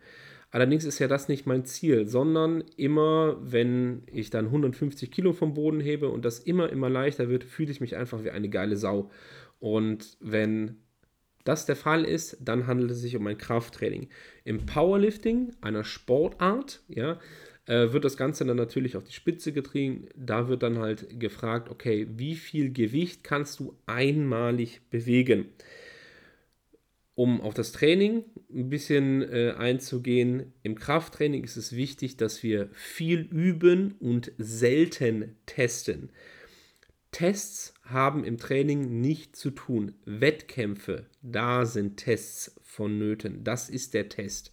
Allerdings 0.51 0.85
ist 0.85 0.99
ja 0.99 1.07
das 1.07 1.29
nicht 1.29 1.47
mein 1.47 1.65
Ziel, 1.65 2.07
sondern 2.07 2.65
immer, 2.77 3.37
wenn 3.41 4.03
ich 4.07 4.31
dann 4.31 4.47
150 4.47 5.11
Kilo 5.11 5.33
vom 5.33 5.55
Boden 5.55 5.81
hebe 5.81 6.09
und 6.09 6.25
das 6.25 6.41
immer, 6.41 6.71
immer 6.71 6.91
leichter 6.91 7.29
wird, 7.29 7.45
fühle 7.45 7.71
ich 7.71 7.81
mich 7.81 7.97
einfach 7.97 8.25
wie 8.25 8.31
eine 8.31 8.49
geile 8.49 8.77
Sau. 8.77 9.11
Und 9.61 10.17
wenn 10.21 10.79
das 11.45 11.67
der 11.67 11.77
Fall 11.77 12.05
ist, 12.05 12.37
dann 12.41 12.67
handelt 12.67 12.91
es 12.91 13.01
sich 13.01 13.17
um 13.17 13.27
ein 13.27 13.39
Krafttraining. 13.39 14.09
Im 14.45 14.67
Powerlifting, 14.67 15.53
einer 15.61 15.85
Sportart, 15.85 16.83
ja, 16.89 17.19
äh, 17.67 17.93
wird 17.93 18.05
das 18.05 18.17
Ganze 18.17 18.45
dann 18.45 18.57
natürlich 18.57 18.97
auf 18.97 19.05
die 19.05 19.13
Spitze 19.13 19.53
getrieben. 19.53 20.09
Da 20.17 20.49
wird 20.49 20.63
dann 20.63 20.79
halt 20.79 21.21
gefragt, 21.21 21.71
okay, 21.71 22.09
wie 22.11 22.35
viel 22.35 22.73
Gewicht 22.73 23.23
kannst 23.23 23.61
du 23.61 23.77
einmalig 23.87 24.81
bewegen? 24.91 25.47
Um 27.21 27.43
auf 27.43 27.53
das 27.53 27.73
Training 27.73 28.25
ein 28.51 28.71
bisschen 28.71 29.21
äh, 29.21 29.53
einzugehen, 29.59 30.55
im 30.63 30.75
Krafttraining 30.75 31.45
ist 31.45 31.59
es 31.59 31.77
wichtig, 31.77 32.17
dass 32.17 32.43
wir 32.43 32.71
viel 32.73 33.21
üben 33.21 33.93
und 34.01 34.33
selten 34.39 35.37
testen. 35.45 36.13
Tests 37.13 37.75
haben 37.85 38.25
im 38.25 38.39
Training 38.39 39.03
nicht 39.03 39.37
zu 39.37 39.51
tun. 39.51 39.97
Wettkämpfe, 40.07 41.05
da 41.21 41.67
sind 41.67 41.99
Tests 41.99 42.59
vonnöten. 42.63 43.45
Das 43.45 43.69
ist 43.69 43.93
der 43.93 44.09
Test. 44.09 44.51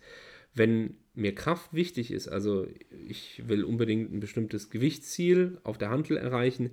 Wenn 0.53 0.97
mir 1.13 1.33
Kraft 1.33 1.73
wichtig 1.73 2.11
ist, 2.11 2.27
also 2.27 2.67
ich 3.07 3.47
will 3.47 3.63
unbedingt 3.63 4.11
ein 4.11 4.19
bestimmtes 4.19 4.69
Gewichtsziel 4.69 5.57
auf 5.63 5.77
der 5.77 5.89
Handel 5.89 6.17
erreichen, 6.17 6.71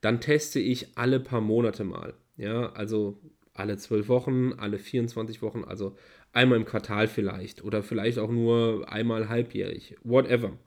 dann 0.00 0.20
teste 0.20 0.58
ich 0.58 0.98
alle 0.98 1.20
paar 1.20 1.42
Monate 1.42 1.84
mal. 1.84 2.14
Ja, 2.36 2.72
also 2.72 3.20
alle 3.58 3.76
zwölf 3.76 4.08
Wochen, 4.08 4.52
alle 4.54 4.78
24 4.78 5.42
Wochen, 5.42 5.64
also 5.64 5.96
einmal 6.32 6.58
im 6.58 6.64
Quartal 6.64 7.08
vielleicht 7.08 7.64
oder 7.64 7.82
vielleicht 7.82 8.18
auch 8.18 8.30
nur 8.30 8.90
einmal 8.90 9.28
halbjährig, 9.28 9.96
whatever. 10.02 10.58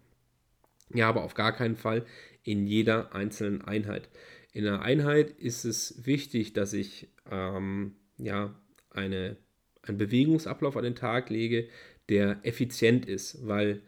Ja, 0.93 1.07
aber 1.07 1.23
auf 1.23 1.33
gar 1.33 1.53
keinen 1.53 1.75
Fall 1.75 2.05
in 2.43 2.67
jeder 2.67 3.13
einzelnen 3.15 3.61
Einheit. 3.61 4.09
In 4.53 4.67
einer 4.67 4.81
Einheit 4.81 5.31
ist 5.31 5.63
es 5.63 6.05
wichtig, 6.05 6.53
dass 6.53 6.73
ich 6.73 7.07
ähm, 7.29 7.95
ja, 8.17 8.53
eine, 8.89 9.37
einen 9.83 9.97
Bewegungsablauf 9.97 10.75
an 10.75 10.83
den 10.83 10.95
Tag 10.95 11.29
lege, 11.29 11.69
der 12.09 12.39
effizient 12.43 13.05
ist, 13.05 13.47
weil 13.47 13.81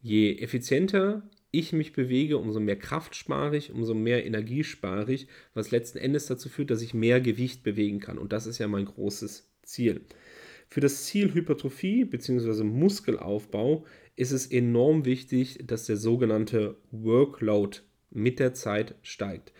je 0.00 0.38
effizienter 0.38 1.28
ich 1.50 1.72
mich 1.72 1.92
bewege, 1.92 2.38
umso 2.38 2.60
mehr 2.60 2.78
Kraft 2.78 3.14
spare 3.14 3.56
ich, 3.56 3.72
umso 3.72 3.94
mehr 3.94 4.26
Energie 4.26 4.64
spare 4.64 5.12
ich, 5.12 5.28
was 5.54 5.70
letzten 5.70 5.98
Endes 5.98 6.26
dazu 6.26 6.48
führt, 6.48 6.70
dass 6.70 6.82
ich 6.82 6.94
mehr 6.94 7.20
Gewicht 7.20 7.62
bewegen 7.62 8.00
kann. 8.00 8.18
Und 8.18 8.32
das 8.32 8.46
ist 8.46 8.58
ja 8.58 8.68
mein 8.68 8.84
großes 8.84 9.50
Ziel. 9.62 10.02
Für 10.68 10.80
das 10.80 11.04
Ziel 11.04 11.32
Hypertrophie 11.32 12.04
bzw. 12.04 12.64
Muskelaufbau 12.64 13.84
ist 14.16 14.32
es 14.32 14.46
enorm 14.46 15.04
wichtig, 15.04 15.60
dass 15.66 15.86
der 15.86 15.96
sogenannte 15.96 16.76
Workload 16.90 17.78
mit 18.10 18.38
der 18.38 18.54
Zeit 18.54 18.94
steigt. 19.02 19.52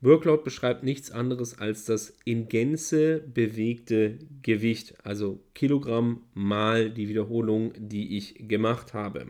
Workload 0.00 0.42
beschreibt 0.44 0.82
nichts 0.82 1.10
anderes 1.10 1.58
als 1.58 1.86
das 1.86 2.14
in 2.26 2.48
Gänze 2.48 3.24
bewegte 3.32 4.18
Gewicht, 4.42 4.94
also 5.02 5.40
Kilogramm 5.54 6.24
mal 6.34 6.90
die 6.90 7.08
Wiederholung, 7.08 7.72
die 7.78 8.18
ich 8.18 8.46
gemacht 8.46 8.92
habe. 8.92 9.28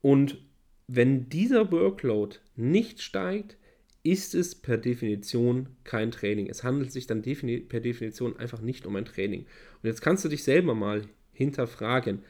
Und 0.00 0.38
wenn 0.92 1.28
dieser 1.28 1.70
Workload 1.70 2.38
nicht 2.56 3.00
steigt, 3.00 3.56
ist 4.02 4.34
es 4.34 4.56
per 4.56 4.76
Definition 4.76 5.68
kein 5.84 6.10
Training. 6.10 6.48
Es 6.48 6.64
handelt 6.64 6.90
sich 6.90 7.06
dann 7.06 7.22
defini 7.22 7.60
per 7.60 7.78
Definition 7.78 8.36
einfach 8.38 8.60
nicht 8.60 8.86
um 8.86 8.96
ein 8.96 9.04
Training. 9.04 9.42
Und 9.42 9.86
jetzt 9.86 10.00
kannst 10.02 10.24
du 10.24 10.28
dich 10.28 10.42
selber 10.42 10.74
mal 10.74 11.02
hinterfragen. 11.32 12.24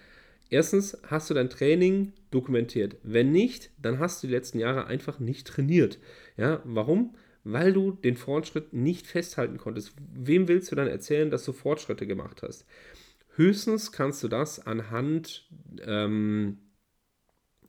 Erstens, 0.50 0.98
hast 1.06 1.30
du 1.30 1.34
dein 1.34 1.48
Training 1.48 2.12
dokumentiert? 2.30 2.96
Wenn 3.02 3.32
nicht, 3.32 3.70
dann 3.80 3.98
hast 3.98 4.22
du 4.22 4.26
die 4.26 4.34
letzten 4.34 4.58
Jahre 4.58 4.88
einfach 4.88 5.20
nicht 5.20 5.46
trainiert. 5.46 5.98
Ja, 6.36 6.60
warum? 6.64 7.14
Weil 7.44 7.72
du 7.72 7.92
den 7.92 8.16
Fortschritt 8.16 8.74
nicht 8.74 9.06
festhalten 9.06 9.56
konntest. 9.56 9.94
Wem 10.12 10.48
willst 10.48 10.70
du 10.70 10.76
dann 10.76 10.88
erzählen, 10.88 11.30
dass 11.30 11.46
du 11.46 11.52
Fortschritte 11.52 12.06
gemacht 12.06 12.42
hast? 12.42 12.66
Höchstens 13.36 13.90
kannst 13.90 14.22
du 14.22 14.28
das 14.28 14.66
anhand 14.66 15.48
ähm, 15.86 16.58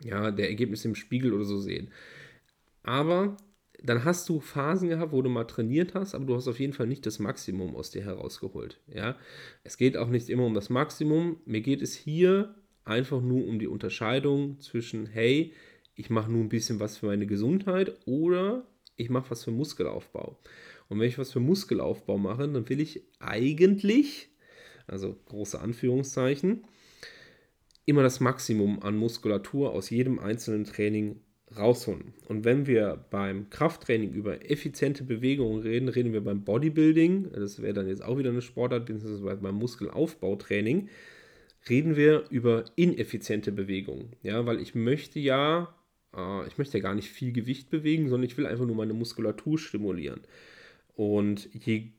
ja, 0.03 0.31
der 0.31 0.49
Ergebnisse 0.49 0.87
im 0.87 0.95
Spiegel 0.95 1.33
oder 1.33 1.45
so 1.45 1.59
sehen. 1.59 1.91
Aber 2.83 3.37
dann 3.83 4.05
hast 4.05 4.29
du 4.29 4.39
Phasen 4.39 4.89
gehabt, 4.89 5.11
wo 5.11 5.21
du 5.21 5.29
mal 5.29 5.45
trainiert 5.45 5.95
hast, 5.95 6.13
aber 6.13 6.25
du 6.25 6.35
hast 6.35 6.47
auf 6.47 6.59
jeden 6.59 6.73
Fall 6.73 6.87
nicht 6.87 7.05
das 7.05 7.19
Maximum 7.19 7.75
aus 7.75 7.89
dir 7.89 8.03
herausgeholt. 8.03 8.79
Ja? 8.87 9.17
Es 9.63 9.77
geht 9.77 9.97
auch 9.97 10.09
nicht 10.09 10.29
immer 10.29 10.45
um 10.45 10.53
das 10.53 10.69
Maximum. 10.69 11.37
Mir 11.45 11.61
geht 11.61 11.81
es 11.81 11.95
hier 11.95 12.55
einfach 12.85 13.21
nur 13.21 13.47
um 13.47 13.59
die 13.59 13.67
Unterscheidung 13.67 14.59
zwischen, 14.59 15.07
hey, 15.07 15.53
ich 15.95 16.09
mache 16.09 16.31
nur 16.31 16.41
ein 16.43 16.49
bisschen 16.49 16.79
was 16.79 16.97
für 16.97 17.07
meine 17.07 17.25
Gesundheit 17.25 17.97
oder 18.05 18.67
ich 18.97 19.09
mache 19.09 19.31
was 19.31 19.43
für 19.43 19.51
Muskelaufbau. 19.51 20.39
Und 20.89 20.99
wenn 20.99 21.07
ich 21.07 21.17
was 21.17 21.31
für 21.31 21.39
Muskelaufbau 21.39 22.17
mache, 22.17 22.47
dann 22.47 22.69
will 22.69 22.79
ich 22.79 23.01
eigentlich, 23.19 24.29
also 24.87 25.15
große 25.25 25.59
Anführungszeichen, 25.59 26.65
immer 27.85 28.03
das 28.03 28.19
Maximum 28.19 28.81
an 28.83 28.95
Muskulatur 28.95 29.71
aus 29.73 29.89
jedem 29.89 30.19
einzelnen 30.19 30.65
Training 30.65 31.21
rausholen. 31.57 32.13
Und 32.27 32.45
wenn 32.45 32.65
wir 32.65 33.05
beim 33.09 33.49
Krafttraining 33.49 34.13
über 34.13 34.49
effiziente 34.49 35.03
Bewegungen 35.03 35.61
reden, 35.61 35.89
reden 35.89 36.13
wir 36.13 36.23
beim 36.23 36.43
Bodybuilding, 36.43 37.31
das 37.33 37.61
wäre 37.61 37.73
dann 37.73 37.87
jetzt 37.87 38.03
auch 38.03 38.17
wieder 38.17 38.29
eine 38.29 38.41
Sportart, 38.41 38.85
beziehungsweise 38.85 39.41
beim 39.41 39.55
Muskelaufbautraining, 39.55 40.89
reden 41.69 41.95
wir 41.95 42.25
über 42.29 42.65
ineffiziente 42.75 43.51
Bewegungen. 43.51 44.15
Ja, 44.23 44.45
weil 44.45 44.59
ich 44.61 44.75
möchte 44.75 45.19
ja, 45.19 45.75
äh, 46.15 46.47
ich 46.47 46.57
möchte 46.57 46.77
ja 46.77 46.83
gar 46.83 46.95
nicht 46.95 47.09
viel 47.09 47.33
Gewicht 47.33 47.69
bewegen, 47.69 48.09
sondern 48.09 48.29
ich 48.29 48.37
will 48.37 48.47
einfach 48.47 48.65
nur 48.65 48.75
meine 48.75 48.93
Muskulatur 48.93 49.59
stimulieren. 49.59 50.21
Und 50.95 51.49
je 51.53 51.91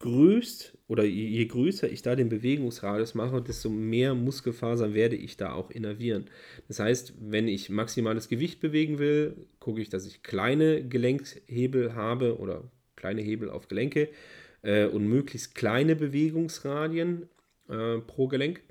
größt 0.00 0.78
oder 0.86 1.04
je 1.04 1.44
größer 1.44 1.90
ich 1.90 2.02
da 2.02 2.14
den 2.14 2.28
Bewegungsradius 2.28 3.14
mache, 3.14 3.42
desto 3.42 3.68
mehr 3.68 4.14
Muskelfasern 4.14 4.94
werde 4.94 5.16
ich 5.16 5.36
da 5.36 5.52
auch 5.52 5.70
innervieren. 5.70 6.26
Das 6.68 6.78
heißt, 6.78 7.14
wenn 7.20 7.48
ich 7.48 7.68
maximales 7.68 8.28
Gewicht 8.28 8.60
bewegen 8.60 8.98
will, 8.98 9.36
gucke 9.58 9.80
ich, 9.80 9.88
dass 9.88 10.06
ich 10.06 10.22
kleine 10.22 10.86
Gelenkhebel 10.86 11.94
habe 11.94 12.38
oder 12.38 12.70
kleine 12.96 13.22
Hebel 13.22 13.50
auf 13.50 13.68
Gelenke 13.68 14.08
äh, 14.62 14.86
und 14.86 15.08
möglichst 15.08 15.54
kleine 15.54 15.96
Bewegungsradien 15.96 17.28
äh, 17.68 17.98
pro 17.98 18.28
Gelenk. 18.28 18.62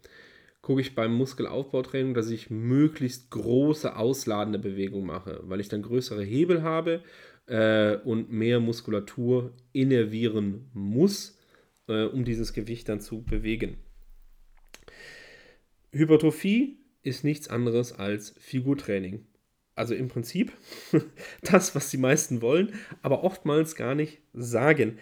Gucke 0.61 0.81
ich 0.81 0.95
beim 0.95 1.13
Muskelaufbautraining, 1.13 2.13
dass 2.13 2.29
ich 2.29 2.49
möglichst 2.49 3.31
große 3.31 3.95
ausladende 3.95 4.59
Bewegungen 4.59 5.07
mache, 5.07 5.41
weil 5.43 5.59
ich 5.59 5.69
dann 5.69 5.81
größere 5.81 6.23
Hebel 6.23 6.63
habe 6.63 7.01
äh, 7.47 7.95
und 7.97 8.31
mehr 8.31 8.59
Muskulatur 8.59 9.53
innervieren 9.73 10.69
muss, 10.73 11.37
äh, 11.87 12.03
um 12.03 12.25
dieses 12.25 12.53
Gewicht 12.53 12.89
dann 12.89 13.01
zu 13.01 13.23
bewegen. 13.23 13.77
Hypertrophie 15.91 16.77
ist 17.01 17.23
nichts 17.23 17.47
anderes 17.47 17.93
als 17.93 18.35
Figurtraining. 18.39 19.25
Also 19.75 19.93
im 19.93 20.07
Prinzip 20.07 20.51
das, 21.41 21.75
was 21.75 21.89
die 21.89 21.97
meisten 21.97 22.41
wollen, 22.41 22.73
aber 23.01 23.23
oftmals 23.23 23.75
gar 23.75 23.95
nicht 23.95 24.19
sagen. 24.33 24.99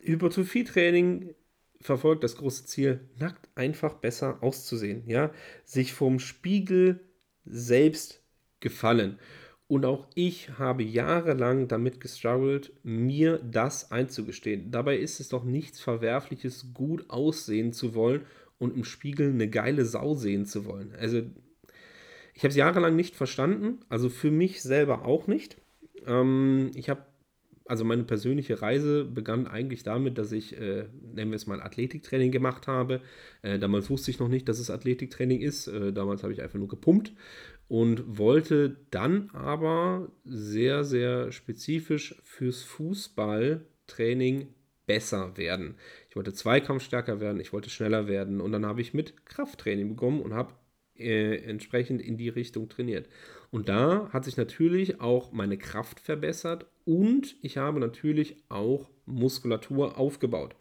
Hypertrophietraining 0.00 1.34
verfolgt 1.80 2.22
das 2.22 2.36
große 2.36 2.66
Ziel, 2.66 3.00
nackt 3.18 3.48
einfach 3.54 3.94
besser 3.94 4.42
auszusehen, 4.42 5.04
ja, 5.06 5.32
sich 5.64 5.92
vom 5.92 6.18
Spiegel 6.18 7.00
selbst 7.46 8.22
gefallen. 8.60 9.18
Und 9.70 9.84
auch 9.84 10.08
ich 10.16 10.58
habe 10.58 10.82
jahrelang 10.82 11.68
damit 11.68 12.00
gestruggelt, 12.00 12.72
mir 12.82 13.38
das 13.38 13.92
einzugestehen. 13.92 14.72
Dabei 14.72 14.98
ist 14.98 15.20
es 15.20 15.28
doch 15.28 15.44
nichts 15.44 15.78
Verwerfliches, 15.78 16.74
gut 16.74 17.08
aussehen 17.08 17.72
zu 17.72 17.94
wollen 17.94 18.22
und 18.58 18.74
im 18.74 18.82
Spiegel 18.82 19.30
eine 19.30 19.48
geile 19.48 19.84
Sau 19.84 20.14
sehen 20.14 20.44
zu 20.44 20.64
wollen. 20.64 20.92
Also, 20.98 21.22
ich 22.34 22.42
habe 22.42 22.48
es 22.48 22.56
jahrelang 22.56 22.96
nicht 22.96 23.14
verstanden, 23.14 23.78
also 23.88 24.08
für 24.08 24.32
mich 24.32 24.60
selber 24.60 25.04
auch 25.04 25.28
nicht. 25.28 25.56
Ähm, 26.04 26.72
ich 26.74 26.90
habe, 26.90 27.06
also 27.64 27.84
meine 27.84 28.02
persönliche 28.02 28.60
Reise 28.62 29.04
begann 29.04 29.46
eigentlich 29.46 29.84
damit, 29.84 30.18
dass 30.18 30.32
ich, 30.32 30.58
äh, 30.58 30.86
nennen 31.14 31.30
wir 31.30 31.36
es 31.36 31.46
mal, 31.46 31.62
Athletiktraining 31.62 32.32
gemacht 32.32 32.66
habe. 32.66 33.02
Äh, 33.42 33.60
damals 33.60 33.88
wusste 33.88 34.10
ich 34.10 34.18
noch 34.18 34.26
nicht, 34.26 34.48
dass 34.48 34.58
es 34.58 34.68
Athletiktraining 34.68 35.40
ist. 35.40 35.68
Äh, 35.68 35.92
damals 35.92 36.24
habe 36.24 36.32
ich 36.32 36.42
einfach 36.42 36.58
nur 36.58 36.66
gepumpt 36.66 37.12
und 37.70 38.18
wollte 38.18 38.78
dann 38.90 39.30
aber 39.32 40.10
sehr, 40.24 40.82
sehr 40.82 41.30
spezifisch 41.30 42.20
fürs 42.24 42.64
Fußballtraining 42.64 44.48
besser 44.86 45.36
werden. 45.36 45.76
Ich 46.08 46.16
wollte 46.16 46.32
zweikampfstärker 46.32 47.20
werden, 47.20 47.38
ich 47.38 47.52
wollte 47.52 47.70
schneller 47.70 48.08
werden 48.08 48.40
und 48.40 48.50
dann 48.50 48.66
habe 48.66 48.80
ich 48.80 48.92
mit 48.92 49.24
Krafttraining 49.24 49.88
begonnen 49.88 50.20
und 50.20 50.34
habe 50.34 50.52
äh, 50.96 51.36
entsprechend 51.44 52.02
in 52.02 52.16
die 52.16 52.28
Richtung 52.28 52.68
trainiert. 52.68 53.08
Und 53.52 53.68
da 53.68 54.10
hat 54.12 54.24
sich 54.24 54.36
natürlich 54.36 55.00
auch 55.00 55.30
meine 55.30 55.56
Kraft 55.56 56.00
verbessert 56.00 56.66
und 56.84 57.36
ich 57.40 57.56
habe 57.56 57.78
natürlich 57.78 58.42
auch 58.48 58.90
Muskulatur 59.06 59.96
aufgebaut. 59.96 60.56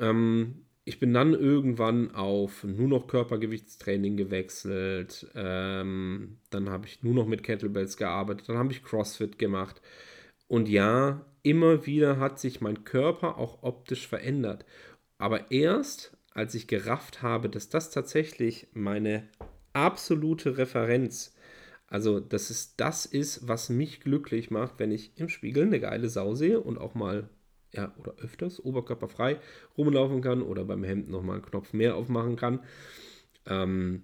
Ähm, 0.00 0.65
ich 0.88 1.00
bin 1.00 1.12
dann 1.12 1.34
irgendwann 1.34 2.14
auf 2.14 2.62
nur 2.62 2.86
noch 2.86 3.08
Körpergewichtstraining 3.08 4.16
gewechselt. 4.16 5.26
Ähm, 5.34 6.38
dann 6.50 6.70
habe 6.70 6.86
ich 6.86 7.02
nur 7.02 7.12
noch 7.12 7.26
mit 7.26 7.42
Kettlebells 7.42 7.96
gearbeitet. 7.96 8.48
Dann 8.48 8.56
habe 8.56 8.70
ich 8.70 8.84
CrossFit 8.84 9.36
gemacht. 9.36 9.82
Und 10.46 10.68
ja, 10.68 11.26
immer 11.42 11.86
wieder 11.86 12.20
hat 12.20 12.38
sich 12.38 12.60
mein 12.60 12.84
Körper 12.84 13.36
auch 13.36 13.64
optisch 13.64 14.06
verändert. 14.06 14.64
Aber 15.18 15.50
erst, 15.50 16.16
als 16.30 16.54
ich 16.54 16.68
gerafft 16.68 17.20
habe, 17.20 17.48
dass 17.48 17.68
das 17.68 17.90
tatsächlich 17.90 18.68
meine 18.72 19.28
absolute 19.72 20.56
Referenz, 20.56 21.34
also 21.88 22.20
dass 22.20 22.48
es 22.50 22.76
das 22.76 23.06
ist, 23.06 23.48
was 23.48 23.70
mich 23.70 23.98
glücklich 24.02 24.52
macht, 24.52 24.78
wenn 24.78 24.92
ich 24.92 25.18
im 25.18 25.28
Spiegel 25.30 25.64
eine 25.64 25.80
geile 25.80 26.08
Sau 26.08 26.36
sehe 26.36 26.60
und 26.60 26.78
auch 26.78 26.94
mal 26.94 27.28
ja, 27.72 27.94
oder 27.98 28.14
öfters 28.18 28.64
oberkörperfrei 28.64 29.38
rumlaufen 29.76 30.22
kann 30.22 30.42
oder 30.42 30.64
beim 30.64 30.84
Hemd 30.84 31.08
nochmal 31.08 31.36
einen 31.36 31.44
Knopf 31.44 31.72
mehr 31.72 31.96
aufmachen 31.96 32.36
kann. 32.36 32.60
Ähm, 33.46 34.02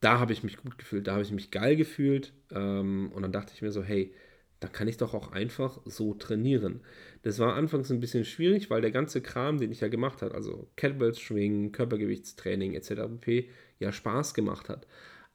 da 0.00 0.18
habe 0.18 0.32
ich 0.32 0.42
mich 0.42 0.56
gut 0.56 0.78
gefühlt, 0.78 1.06
da 1.06 1.12
habe 1.12 1.22
ich 1.22 1.30
mich 1.30 1.50
geil 1.50 1.76
gefühlt 1.76 2.32
ähm, 2.50 3.10
und 3.14 3.22
dann 3.22 3.32
dachte 3.32 3.52
ich 3.54 3.62
mir 3.62 3.70
so, 3.70 3.82
hey, 3.82 4.14
da 4.60 4.68
kann 4.68 4.88
ich 4.88 4.98
doch 4.98 5.14
auch 5.14 5.32
einfach 5.32 5.80
so 5.86 6.14
trainieren. 6.14 6.80
Das 7.22 7.38
war 7.38 7.54
anfangs 7.54 7.90
ein 7.90 8.00
bisschen 8.00 8.26
schwierig, 8.26 8.68
weil 8.68 8.82
der 8.82 8.90
ganze 8.90 9.22
Kram, 9.22 9.58
den 9.58 9.72
ich 9.72 9.80
ja 9.80 9.88
gemacht 9.88 10.20
habe, 10.22 10.34
also 10.34 10.70
Kettlebells 10.76 11.18
schwingen, 11.18 11.72
Körpergewichtstraining 11.72 12.74
etc. 12.74 13.08
pp, 13.20 13.48
ja 13.78 13.90
Spaß 13.90 14.34
gemacht 14.34 14.68
hat. 14.68 14.86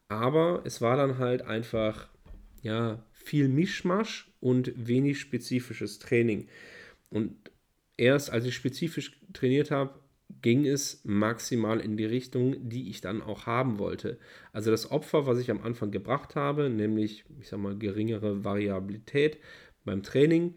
Aber 0.07 0.61
es 0.65 0.81
war 0.81 0.95
dann 0.95 1.17
halt 1.17 1.41
einfach, 1.41 2.09
ja, 2.61 3.03
viel 3.11 3.47
Mischmasch 3.49 4.31
und 4.39 4.71
wenig 4.75 5.19
spezifisches 5.19 5.97
Training. 5.97 6.47
Und 7.09 7.35
erst 7.97 8.31
als 8.31 8.45
ich 8.45 8.55
spezifisch 8.55 9.19
trainiert 9.33 9.71
habe, 9.71 9.99
ging 10.41 10.65
es 10.65 11.01
maximal 11.05 11.79
in 11.79 11.97
die 11.97 12.05
Richtung, 12.05 12.69
die 12.69 12.89
ich 12.89 13.01
dann 13.01 13.21
auch 13.21 13.45
haben 13.45 13.79
wollte. 13.79 14.17
Also 14.53 14.71
das 14.71 14.91
Opfer, 14.91 15.27
was 15.27 15.39
ich 15.39 15.51
am 15.51 15.61
Anfang 15.61 15.91
gebracht 15.91 16.35
habe, 16.35 16.69
nämlich, 16.69 17.25
ich 17.39 17.47
sag 17.47 17.59
mal, 17.59 17.77
geringere 17.77 18.43
Variabilität 18.43 19.37
beim 19.85 20.03
Training, 20.03 20.55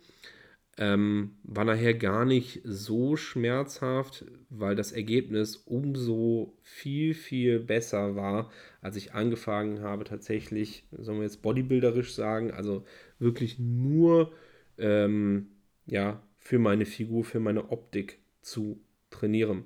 ähm, 0.78 1.36
war 1.42 1.64
nachher 1.64 1.94
gar 1.94 2.24
nicht 2.24 2.60
so 2.64 3.16
schmerzhaft, 3.16 4.24
weil 4.48 4.76
das 4.76 4.92
Ergebnis 4.92 5.56
umso 5.56 6.56
viel, 6.62 7.14
viel 7.14 7.58
besser 7.58 8.14
war, 8.14 8.50
als 8.80 8.96
ich 8.96 9.12
angefangen 9.12 9.80
habe, 9.80 10.04
tatsächlich, 10.04 10.84
sollen 10.92 11.18
wir 11.18 11.24
jetzt 11.24 11.42
bodybuilderisch 11.42 12.14
sagen, 12.14 12.52
also 12.52 12.84
wirklich 13.18 13.58
nur 13.58 14.32
ähm, 14.78 15.48
ja, 15.86 16.22
für 16.48 16.58
meine 16.58 16.86
Figur, 16.86 17.24
für 17.24 17.40
meine 17.40 17.68
Optik 17.68 18.20
zu 18.40 18.80
trainieren. 19.10 19.64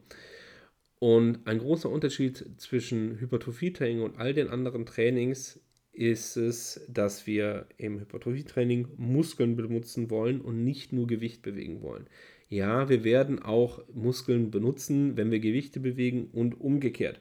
Und 0.98 1.46
ein 1.46 1.58
großer 1.58 1.88
Unterschied 1.88 2.44
zwischen 2.56 3.20
Hypertrophietraining 3.20 4.02
und 4.02 4.18
all 4.18 4.34
den 4.34 4.48
anderen 4.48 4.84
Trainings 4.84 5.60
ist 5.92 6.36
es, 6.36 6.84
dass 6.88 7.24
wir 7.24 7.66
im 7.76 8.00
Hypertrophietraining 8.00 8.88
Muskeln 8.96 9.54
benutzen 9.54 10.10
wollen 10.10 10.40
und 10.40 10.64
nicht 10.64 10.92
nur 10.92 11.06
Gewicht 11.06 11.42
bewegen 11.42 11.82
wollen. 11.82 12.08
Ja, 12.48 12.88
wir 12.88 13.04
werden 13.04 13.38
auch 13.38 13.84
Muskeln 13.94 14.50
benutzen, 14.50 15.16
wenn 15.16 15.30
wir 15.30 15.38
Gewichte 15.38 15.78
bewegen 15.78 16.30
und 16.32 16.60
umgekehrt. 16.60 17.20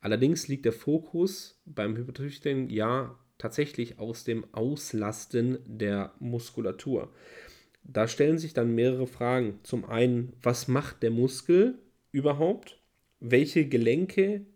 Allerdings 0.00 0.48
liegt 0.48 0.64
der 0.64 0.72
Fokus 0.72 1.60
beim 1.66 1.94
Hypertrophietraining 1.94 2.70
ja 2.70 3.18
tatsächlich 3.36 3.98
aus 3.98 4.24
dem 4.24 4.46
Auslasten 4.52 5.58
der 5.66 6.14
Muskulatur. 6.20 7.12
Da 7.84 8.08
stellen 8.08 8.38
sich 8.38 8.54
dann 8.54 8.74
mehrere 8.74 9.06
Fragen. 9.06 9.60
Zum 9.62 9.84
einen, 9.84 10.32
was 10.42 10.68
macht 10.68 11.02
der 11.02 11.10
Muskel 11.10 11.78
überhaupt? 12.12 12.80
Welche 13.20 13.66
Gelenke 13.68 14.46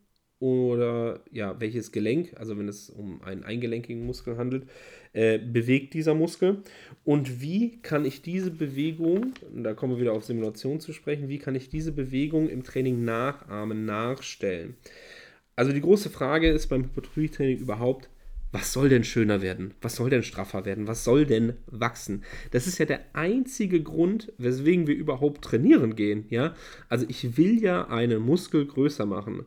oder 0.41 1.25
ja, 1.33 1.61
welches 1.61 1.91
Gelenk, 1.93 2.35
also 2.37 2.57
wenn 2.59 2.69
es 2.69 2.91
um 2.91 3.23
einen 3.23 3.43
eingelenkigen 3.43 4.05
Muskel 4.07 4.37
handelt, 4.37 4.69
äh, 5.13 5.39
bewegt 5.39 5.95
dieser 5.95 6.15
Muskel? 6.15 6.63
Und 7.05 7.41
wie 7.41 7.81
kann 7.83 8.05
ich 8.05 8.23
diese 8.23 8.51
Bewegung, 8.51 9.35
da 9.55 9.75
kommen 9.75 9.95
wir 9.95 10.01
wieder 10.01 10.13
auf 10.13 10.25
Simulation 10.25 10.81
zu 10.81 10.93
sprechen, 10.93 11.29
wie 11.29 11.39
kann 11.39 11.55
ich 11.55 11.69
diese 11.69 11.93
Bewegung 11.93 12.49
im 12.49 12.63
Training 12.63 13.05
nachahmen, 13.05 13.85
nachstellen? 13.85 14.77
Also 15.57 15.73
die 15.73 15.81
große 15.81 16.09
Frage 16.09 16.49
ist 16.51 16.69
beim 16.69 16.85
Hypertrophie-Training 16.85 17.59
überhaupt, 17.59 18.09
was 18.53 18.73
soll 18.73 18.89
denn 18.89 19.05
schöner 19.05 19.43
werden? 19.43 19.75
Was 19.83 19.97
soll 19.97 20.11
denn 20.11 20.23
straffer 20.23 20.65
werden? 20.65 20.87
Was 20.87 21.05
soll 21.05 21.27
denn 21.27 21.55
wachsen? 21.67 22.25
Das 22.51 22.67
ist 22.67 22.79
ja 22.79 22.87
der 22.87 23.01
einzige 23.13 23.83
Grund, 23.83 24.33
weswegen 24.39 24.87
wir 24.87 24.95
überhaupt 24.95 25.43
trainieren 25.43 25.97
gehen, 25.97 26.25
ja? 26.31 26.55
Also 26.89 27.05
ich 27.09 27.37
will 27.37 27.61
ja 27.63 27.89
einen 27.89 28.23
Muskel 28.23 28.67
größer 28.67 29.05
machen. 29.05 29.45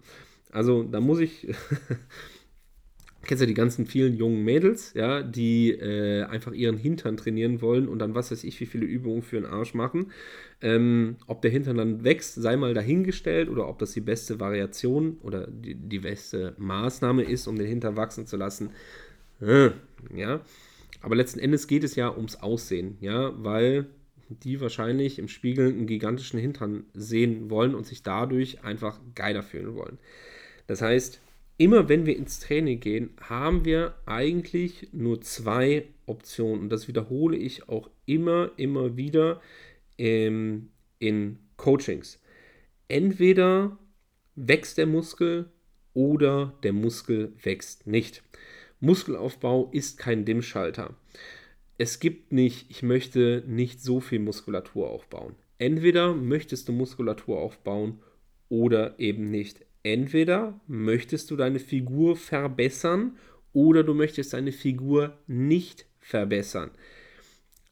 Also 0.51 0.83
da 0.83 0.99
muss 0.99 1.19
ich 1.19 1.47
kennst 3.23 3.41
du 3.41 3.47
die 3.47 3.53
ganzen 3.53 3.85
vielen 3.85 4.15
jungen 4.15 4.43
Mädels, 4.43 4.93
ja, 4.93 5.21
die 5.21 5.71
äh, 5.71 6.23
einfach 6.23 6.53
ihren 6.53 6.77
Hintern 6.77 7.17
trainieren 7.17 7.61
wollen 7.61 7.87
und 7.87 7.99
dann 7.99 8.15
was 8.15 8.31
weiß 8.31 8.43
ich, 8.43 8.59
wie 8.59 8.65
viele 8.65 8.85
Übungen 8.85 9.21
für 9.21 9.35
den 9.35 9.45
Arsch 9.45 9.73
machen. 9.73 10.11
Ähm, 10.61 11.17
ob 11.27 11.41
der 11.41 11.51
Hintern 11.51 11.77
dann 11.77 12.03
wächst, 12.03 12.35
sei 12.35 12.57
mal 12.57 12.73
dahingestellt 12.73 13.49
oder 13.49 13.67
ob 13.67 13.79
das 13.79 13.93
die 13.93 14.01
beste 14.01 14.39
Variation 14.39 15.17
oder 15.21 15.47
die, 15.47 15.75
die 15.75 15.99
beste 15.99 16.55
Maßnahme 16.57 17.23
ist, 17.23 17.47
um 17.47 17.57
den 17.57 17.67
Hintern 17.67 17.95
wachsen 17.95 18.25
zu 18.25 18.37
lassen. 18.37 18.71
Äh, 19.39 19.71
ja, 20.15 20.41
aber 21.01 21.15
letzten 21.15 21.39
Endes 21.39 21.67
geht 21.67 21.83
es 21.83 21.95
ja 21.95 22.15
ums 22.15 22.37
Aussehen, 22.37 22.97
ja, 23.01 23.31
weil 23.43 23.87
die 24.29 24.61
wahrscheinlich 24.61 25.19
im 25.19 25.27
Spiegel 25.27 25.67
einen 25.67 25.87
gigantischen 25.87 26.39
Hintern 26.39 26.85
sehen 26.93 27.49
wollen 27.49 27.75
und 27.75 27.85
sich 27.85 28.01
dadurch 28.01 28.63
einfach 28.63 28.99
geiler 29.13 29.43
fühlen 29.43 29.75
wollen. 29.75 29.97
Das 30.67 30.81
heißt, 30.81 31.19
immer 31.61 31.89
wenn 31.89 32.07
wir 32.07 32.17
ins 32.17 32.39
Training 32.39 32.79
gehen, 32.79 33.11
haben 33.21 33.65
wir 33.65 33.93
eigentlich 34.07 34.87
nur 34.93 35.21
zwei 35.21 35.85
Optionen. 36.07 36.63
Und 36.63 36.69
das 36.69 36.87
wiederhole 36.87 37.37
ich 37.37 37.69
auch 37.69 37.87
immer, 38.07 38.49
immer 38.57 38.97
wieder 38.97 39.41
ähm, 39.99 40.69
in 40.97 41.37
Coachings. 41.57 42.19
Entweder 42.87 43.77
wächst 44.35 44.79
der 44.79 44.87
Muskel 44.87 45.51
oder 45.93 46.57
der 46.63 46.73
Muskel 46.73 47.33
wächst 47.43 47.85
nicht. 47.85 48.23
Muskelaufbau 48.79 49.69
ist 49.71 49.99
kein 49.99 50.25
Dimmschalter. 50.25 50.95
Es 51.77 51.99
gibt 51.99 52.31
nicht, 52.31 52.71
ich 52.71 52.81
möchte 52.81 53.43
nicht 53.45 53.83
so 53.83 53.99
viel 53.99 54.17
Muskulatur 54.17 54.89
aufbauen. 54.89 55.35
Entweder 55.59 56.15
möchtest 56.15 56.67
du 56.69 56.71
Muskulatur 56.71 57.39
aufbauen 57.39 57.99
oder 58.49 58.99
eben 58.99 59.29
nicht. 59.29 59.63
Entweder 59.83 60.59
möchtest 60.67 61.31
du 61.31 61.35
deine 61.35 61.59
Figur 61.59 62.15
verbessern 62.15 63.17
oder 63.53 63.83
du 63.83 63.93
möchtest 63.93 64.33
deine 64.33 64.51
Figur 64.51 65.17
nicht 65.27 65.85
verbessern. 65.99 66.71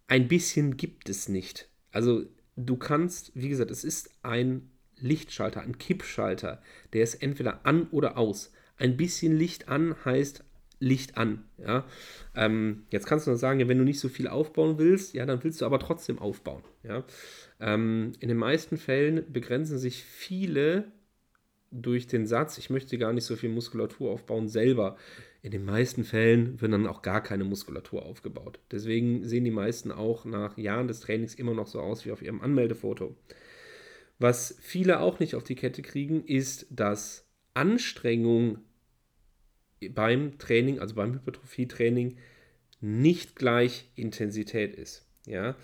Ein 0.07 0.27
bisschen 0.27 0.77
gibt 0.77 1.09
es 1.09 1.29
nicht. 1.29 1.69
Also 1.91 2.25
du 2.55 2.77
kannst, 2.77 3.31
wie 3.35 3.49
gesagt, 3.49 3.71
es 3.71 3.83
ist 3.83 4.09
ein 4.23 4.69
Lichtschalter, 4.97 5.61
ein 5.61 5.77
Kippschalter, 5.77 6.61
der 6.93 7.03
ist 7.03 7.15
entweder 7.15 7.65
an 7.65 7.87
oder 7.91 8.17
aus. 8.17 8.51
Ein 8.77 8.97
bisschen 8.97 9.37
Licht 9.37 9.69
an 9.69 9.95
heißt 10.03 10.43
Licht 10.79 11.17
an. 11.17 11.43
Ja? 11.57 11.85
Ähm, 12.35 12.83
jetzt 12.89 13.05
kannst 13.05 13.27
du 13.27 13.31
nur 13.31 13.37
sagen, 13.37 13.67
wenn 13.67 13.77
du 13.77 13.83
nicht 13.83 13.99
so 13.99 14.09
viel 14.09 14.27
aufbauen 14.27 14.77
willst, 14.77 15.13
ja, 15.13 15.25
dann 15.25 15.43
willst 15.43 15.61
du 15.61 15.65
aber 15.65 15.79
trotzdem 15.79 16.19
aufbauen. 16.19 16.63
Ja? 16.83 17.03
Ähm, 17.59 18.13
in 18.19 18.29
den 18.29 18.37
meisten 18.37 18.77
Fällen 18.77 19.31
begrenzen 19.31 19.77
sich 19.77 20.03
viele 20.03 20.91
durch 21.71 22.07
den 22.07 22.25
Satz, 22.25 22.57
ich 22.57 22.69
möchte 22.69 22.97
gar 22.97 23.13
nicht 23.13 23.25
so 23.25 23.35
viel 23.35 23.49
Muskulatur 23.49 24.11
aufbauen, 24.11 24.47
selber. 24.47 24.97
In 25.41 25.51
den 25.51 25.65
meisten 25.65 26.03
Fällen 26.03 26.59
wird 26.59 26.73
dann 26.73 26.87
auch 26.87 27.01
gar 27.01 27.21
keine 27.21 27.43
Muskulatur 27.43 28.05
aufgebaut. 28.05 28.59
Deswegen 28.71 29.23
sehen 29.23 29.45
die 29.45 29.51
meisten 29.51 29.91
auch 29.91 30.25
nach 30.25 30.57
Jahren 30.57 30.87
des 30.87 30.99
Trainings 30.99 31.35
immer 31.35 31.53
noch 31.53 31.67
so 31.67 31.79
aus 31.79 32.05
wie 32.05 32.11
auf 32.11 32.21
ihrem 32.21 32.41
Anmeldefoto. 32.41 33.15
Was 34.17 34.57
viele 34.59 34.99
auch 34.99 35.19
nicht 35.19 35.35
auf 35.35 35.43
die 35.43 35.55
Kette 35.55 35.81
kriegen, 35.81 36.25
ist, 36.25 36.67
dass 36.69 37.25
Anstrengung 37.53 38.59
beim 39.91 40.37
Training, 40.37 40.79
also 40.79 40.95
beim 40.95 41.13
Hypertrophie-Training, 41.13 42.17
nicht 42.81 43.35
gleich 43.35 43.89
Intensität 43.95 44.75
ist. 44.75 45.05
Ja? 45.25 45.55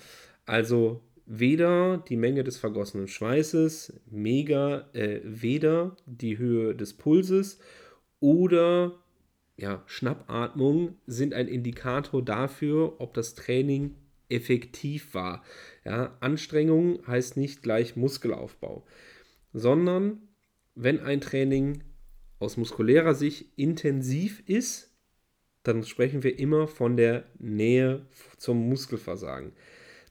Also 0.45 1.01
weder 1.25 1.97
die 1.97 2.17
Menge 2.17 2.43
des 2.43 2.57
vergossenen 2.57 3.07
Schweißes, 3.07 4.01
mega, 4.09 4.89
äh, 4.93 5.21
weder 5.23 5.95
die 6.05 6.37
Höhe 6.37 6.75
des 6.75 6.93
Pulses 6.93 7.59
oder 8.19 8.99
ja, 9.57 9.83
Schnappatmung 9.85 10.95
sind 11.07 11.33
ein 11.33 11.47
Indikator 11.47 12.23
dafür, 12.23 12.99
ob 12.99 13.13
das 13.13 13.35
Training 13.35 13.95
effektiv 14.27 15.13
war. 15.13 15.43
Ja, 15.85 16.17
Anstrengung 16.19 17.05
heißt 17.07 17.37
nicht 17.37 17.61
gleich 17.63 17.95
Muskelaufbau, 17.95 18.85
sondern 19.53 20.21
wenn 20.75 20.99
ein 20.99 21.21
Training 21.21 21.83
aus 22.39 22.57
muskulärer 22.57 23.15
Sicht 23.15 23.57
intensiv 23.57 24.43
ist, 24.45 24.91
dann 25.63 25.83
sprechen 25.83 26.23
wir 26.23 26.37
immer 26.37 26.67
von 26.67 26.97
der 26.97 27.25
Nähe 27.39 28.05
zum 28.37 28.69
Muskelversagen. 28.69 29.53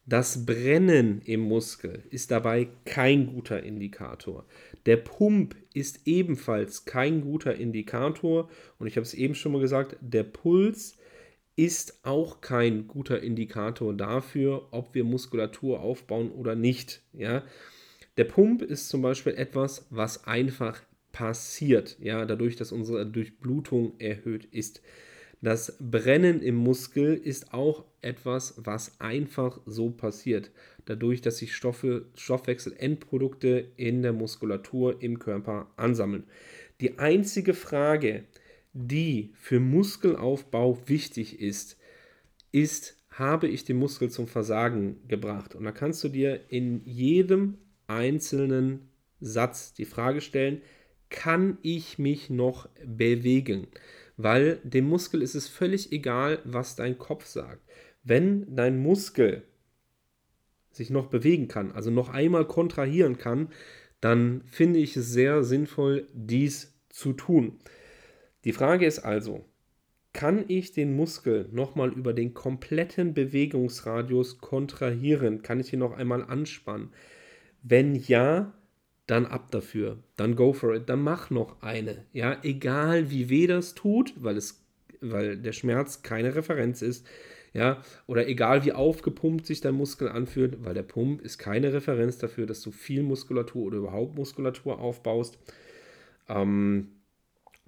Das 0.06 0.44
Brennen 0.44 1.22
im 1.24 1.40
Muskel 1.40 2.02
ist 2.10 2.30
dabei 2.30 2.68
kein 2.84 3.26
guter 3.26 3.62
Indikator. 3.62 4.44
Der 4.84 4.98
Pump 4.98 5.56
ist 5.72 6.06
ebenfalls 6.06 6.84
kein 6.84 7.22
guter 7.22 7.54
Indikator. 7.54 8.50
Und 8.78 8.86
ich 8.86 8.96
habe 8.96 9.04
es 9.04 9.14
eben 9.14 9.34
schon 9.34 9.52
mal 9.52 9.62
gesagt, 9.62 9.96
der 10.00 10.24
Puls 10.24 10.98
ist 11.56 12.04
auch 12.04 12.42
kein 12.42 12.86
guter 12.86 13.22
Indikator 13.22 13.94
dafür, 13.94 14.68
ob 14.72 14.94
wir 14.94 15.04
Muskulatur 15.04 15.80
aufbauen 15.80 16.30
oder 16.32 16.54
nicht. 16.54 17.02
Ja? 17.12 17.42
Der 18.18 18.24
Pump 18.24 18.60
ist 18.60 18.90
zum 18.90 19.00
Beispiel 19.00 19.34
etwas, 19.34 19.86
was 19.88 20.24
einfach 20.24 20.82
passiert, 21.12 21.96
ja, 22.00 22.26
dadurch, 22.26 22.56
dass 22.56 22.72
unsere 22.72 23.06
Durchblutung 23.06 23.94
erhöht 24.00 24.44
ist. 24.46 24.82
Das 25.44 25.76
Brennen 25.78 26.40
im 26.40 26.54
Muskel 26.54 27.14
ist 27.22 27.52
auch 27.52 27.84
etwas, 28.00 28.54
was 28.56 28.98
einfach 28.98 29.60
so 29.66 29.90
passiert, 29.90 30.50
dadurch, 30.86 31.20
dass 31.20 31.36
sich 31.36 31.54
Stoffe, 31.54 32.06
Stoffwechselendprodukte 32.14 33.68
in 33.76 34.00
der 34.00 34.14
Muskulatur 34.14 35.02
im 35.02 35.18
Körper 35.18 35.70
ansammeln. 35.76 36.24
Die 36.80 36.98
einzige 36.98 37.52
Frage, 37.52 38.24
die 38.72 39.34
für 39.34 39.60
Muskelaufbau 39.60 40.78
wichtig 40.86 41.40
ist, 41.40 41.76
ist, 42.50 42.96
habe 43.10 43.46
ich 43.46 43.66
den 43.66 43.76
Muskel 43.76 44.08
zum 44.08 44.26
Versagen 44.26 44.96
gebracht? 45.08 45.54
Und 45.54 45.64
da 45.64 45.72
kannst 45.72 46.02
du 46.04 46.08
dir 46.08 46.40
in 46.48 46.80
jedem 46.86 47.58
einzelnen 47.86 48.88
Satz 49.20 49.74
die 49.74 49.84
Frage 49.84 50.22
stellen, 50.22 50.62
kann 51.10 51.58
ich 51.60 51.98
mich 51.98 52.30
noch 52.30 52.66
bewegen? 52.82 53.66
Weil 54.16 54.60
dem 54.62 54.88
Muskel 54.88 55.22
ist 55.22 55.34
es 55.34 55.48
völlig 55.48 55.92
egal, 55.92 56.38
was 56.44 56.76
dein 56.76 56.98
Kopf 56.98 57.26
sagt. 57.26 57.62
Wenn 58.02 58.54
dein 58.54 58.78
Muskel 58.78 59.42
sich 60.70 60.90
noch 60.90 61.06
bewegen 61.06 61.48
kann, 61.48 61.72
also 61.72 61.90
noch 61.90 62.10
einmal 62.10 62.46
kontrahieren 62.46 63.18
kann, 63.18 63.48
dann 64.00 64.42
finde 64.44 64.80
ich 64.80 64.96
es 64.96 65.10
sehr 65.10 65.44
sinnvoll, 65.44 66.06
dies 66.12 66.74
zu 66.90 67.12
tun. 67.12 67.58
Die 68.44 68.52
Frage 68.52 68.84
ist 68.86 68.98
also, 68.98 69.44
kann 70.12 70.44
ich 70.46 70.72
den 70.72 70.94
Muskel 70.94 71.48
nochmal 71.50 71.90
über 71.92 72.12
den 72.12 72.34
kompletten 72.34 73.14
Bewegungsradius 73.14 74.38
kontrahieren? 74.38 75.42
Kann 75.42 75.58
ich 75.58 75.72
ihn 75.72 75.80
noch 75.80 75.92
einmal 75.92 76.22
anspannen? 76.22 76.90
Wenn 77.62 77.94
ja, 77.94 78.52
dann 79.06 79.26
ab 79.26 79.50
dafür, 79.50 79.98
dann 80.16 80.34
go 80.34 80.52
for 80.52 80.74
it, 80.74 80.88
dann 80.88 81.02
mach 81.02 81.30
noch 81.30 81.60
eine. 81.62 82.04
Ja, 82.12 82.38
egal 82.42 83.10
wie 83.10 83.28
weh 83.28 83.46
das 83.46 83.74
tut, 83.74 84.14
weil 84.16 84.36
es, 84.36 84.64
weil 85.00 85.36
der 85.36 85.52
Schmerz 85.52 86.02
keine 86.02 86.34
Referenz 86.34 86.80
ist. 86.82 87.06
Ja, 87.52 87.82
oder 88.08 88.26
egal 88.26 88.64
wie 88.64 88.72
aufgepumpt 88.72 89.46
sich 89.46 89.60
dein 89.60 89.74
Muskel 89.76 90.08
anfühlt, 90.08 90.64
weil 90.64 90.74
der 90.74 90.82
Pump 90.82 91.20
ist 91.20 91.38
keine 91.38 91.72
Referenz 91.72 92.18
dafür, 92.18 92.46
dass 92.46 92.60
du 92.62 92.72
viel 92.72 93.04
Muskulatur 93.04 93.66
oder 93.66 93.78
überhaupt 93.78 94.16
Muskulatur 94.16 94.80
aufbaust. 94.80 95.38
Ähm, 96.28 96.88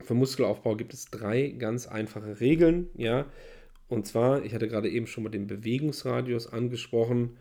für 0.01 0.15
Muskelaufbau 0.15 0.75
gibt 0.75 0.93
es 0.93 1.07
drei 1.07 1.49
ganz 1.49 1.87
einfache 1.87 2.41
Regeln, 2.41 2.91
ja. 2.97 3.27
Und 3.89 4.07
zwar, 4.09 4.45
ich 4.45 4.55
hatte 4.55 4.67
gerade 4.67 4.91
eben 4.91 5.07
schon 5.07 5.23
mal 5.23 5.31
den 5.31 5.47
Bewegungsradius 5.47 6.53
angesprochen. 6.53 7.37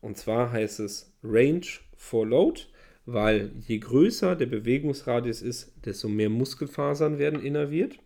Und 0.00 0.16
zwar 0.16 0.50
heißt 0.52 0.80
es 0.80 1.12
Range 1.22 1.66
for 1.96 2.26
Load 2.26 2.62
weil 3.06 3.50
je 3.66 3.78
größer 3.78 4.36
der 4.36 4.46
Bewegungsradius 4.46 5.42
ist, 5.42 5.72
desto 5.84 6.08
mehr 6.08 6.30
Muskelfasern 6.30 7.18
werden 7.18 7.42
innerviert. 7.42 7.98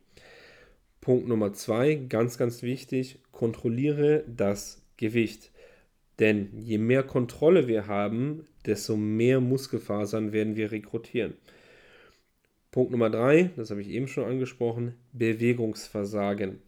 Punkt 1.01 1.29
Nummer 1.29 1.53
zwei, 1.53 1.95
ganz, 1.95 2.39
ganz 2.39 2.63
wichtig, 2.63 3.19
kontrolliere 3.31 4.25
das 4.27 4.83
Gewicht. 4.97 5.51
Denn 6.19 6.49
je 6.59 6.79
mehr 6.79 7.03
Kontrolle 7.03 7.69
wir 7.69 7.87
haben, 7.87 8.47
desto 8.67 8.97
mehr 8.97 9.41
Muskelfasern 9.41 10.33
werden 10.33 10.57
wir 10.57 10.71
rekrutieren. 10.73 11.35
Punkt 12.71 12.91
Nummer 12.91 13.11
drei, 13.11 13.51
das 13.57 13.71
habe 13.71 13.83
ich 13.83 13.89
eben 13.89 14.09
schon 14.09 14.25
angesprochen, 14.25 14.95
Bewegungsversagen. 15.13 16.61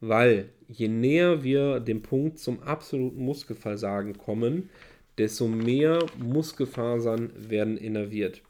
Weil 0.00 0.48
je 0.66 0.88
näher 0.88 1.42
wir 1.44 1.80
dem 1.80 2.02
Punkt 2.02 2.38
zum 2.38 2.62
absoluten 2.62 3.24
Muskelversagen 3.24 4.18
kommen, 4.18 4.70
desto 5.18 5.48
mehr 5.48 6.04
Muskelfasern 6.18 7.32
werden 7.36 7.76
innerviert. 7.76 8.42